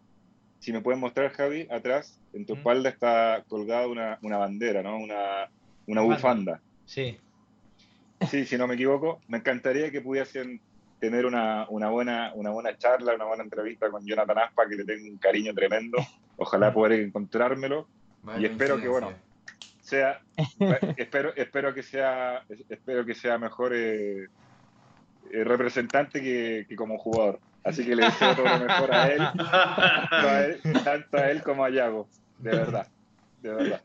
[0.64, 2.58] Si me puedes mostrar, Javi, atrás, en tu Mm.
[2.60, 4.96] espalda está colgada una, una bandera, ¿no?
[4.98, 5.50] Una,
[5.88, 6.62] una Bufanda.
[6.86, 7.20] Sí.
[8.32, 10.62] Sí, si no me equivoco, me encantaría que pudiesen
[11.02, 14.86] tener una, una buena, una buena charla, una buena entrevista con Jonathan Aspa, que le
[14.86, 15.98] tengo un cariño tremendo.
[16.38, 17.90] Ojalá poder encontrármelo.
[18.40, 19.12] Y espero que, bueno.
[19.82, 20.22] Sea,
[20.96, 24.30] espero, espero que sea, espero que sea mejor eh,
[25.30, 27.42] eh, representante que, que como jugador.
[27.64, 31.44] Así que le deseo todo lo mejor a él, tanto a él, tanto a él
[31.44, 32.08] como a Yago,
[32.40, 32.88] de verdad,
[33.42, 33.82] de verdad.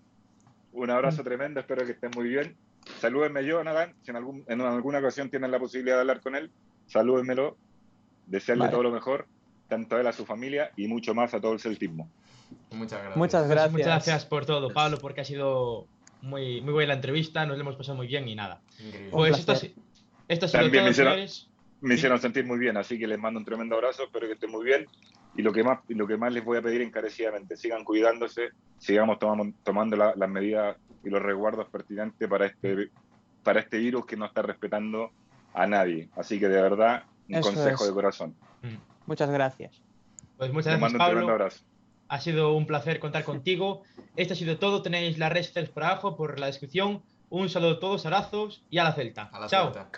[0.73, 2.57] Un abrazo tremendo, espero que estén muy bien.
[3.01, 6.51] Salúdenme Jonathan, si en, algún, en alguna ocasión tienen la posibilidad de hablar con él,
[6.87, 7.57] salúdenmelo,
[8.27, 8.73] desearle Vale.
[8.73, 9.27] todo lo mejor,
[9.69, 12.11] tanto a él, a su familia y mucho más a todo el celtismo.
[12.71, 13.17] Muchas gracias.
[13.17, 13.73] Muchas Pues gracias.
[13.73, 15.87] Muchas gracias por todo, Pablo, porque ha sido
[16.23, 18.61] muy, muy buena la entrevista, nos lo hemos pasado muy bien y nada.
[18.81, 19.11] Increíble.
[19.13, 19.75] Pues esto, si-
[20.29, 21.48] esto ha sido También me todo, hicieron- señores.
[21.81, 24.51] Me hicieron sentir muy bien, así que les mando un tremendo abrazo, espero que estén
[24.51, 24.87] muy bien.
[25.37, 28.49] Y lo que más, lo que más les voy a pedir encarecidamente, sigan cuidándose,
[28.79, 32.91] sigamos tomando, tomando la- las medidas y los resguardos pertinentes para este,
[33.45, 35.11] para este virus que no está respetando
[35.55, 36.09] a nadie.
[36.17, 37.89] Así que de verdad, un Eso consejo es.
[37.89, 38.35] de corazón.
[38.63, 38.75] Mm.
[39.07, 39.81] Muchas gracias.
[40.37, 41.45] Pues muchas Les gracias, mando un tremendo Pablo.
[41.45, 41.65] abrazo.
[42.09, 43.83] Ha sido un placer contar contigo.
[44.17, 44.83] Esto ha sido todo.
[44.83, 47.03] Tenéis las redes sociales por abajo, por la descripción.
[47.31, 49.25] Un saludo a todos, abrazos y a la Celta.
[49.33, 49.67] A la Chao.
[49.73, 49.91] Celta.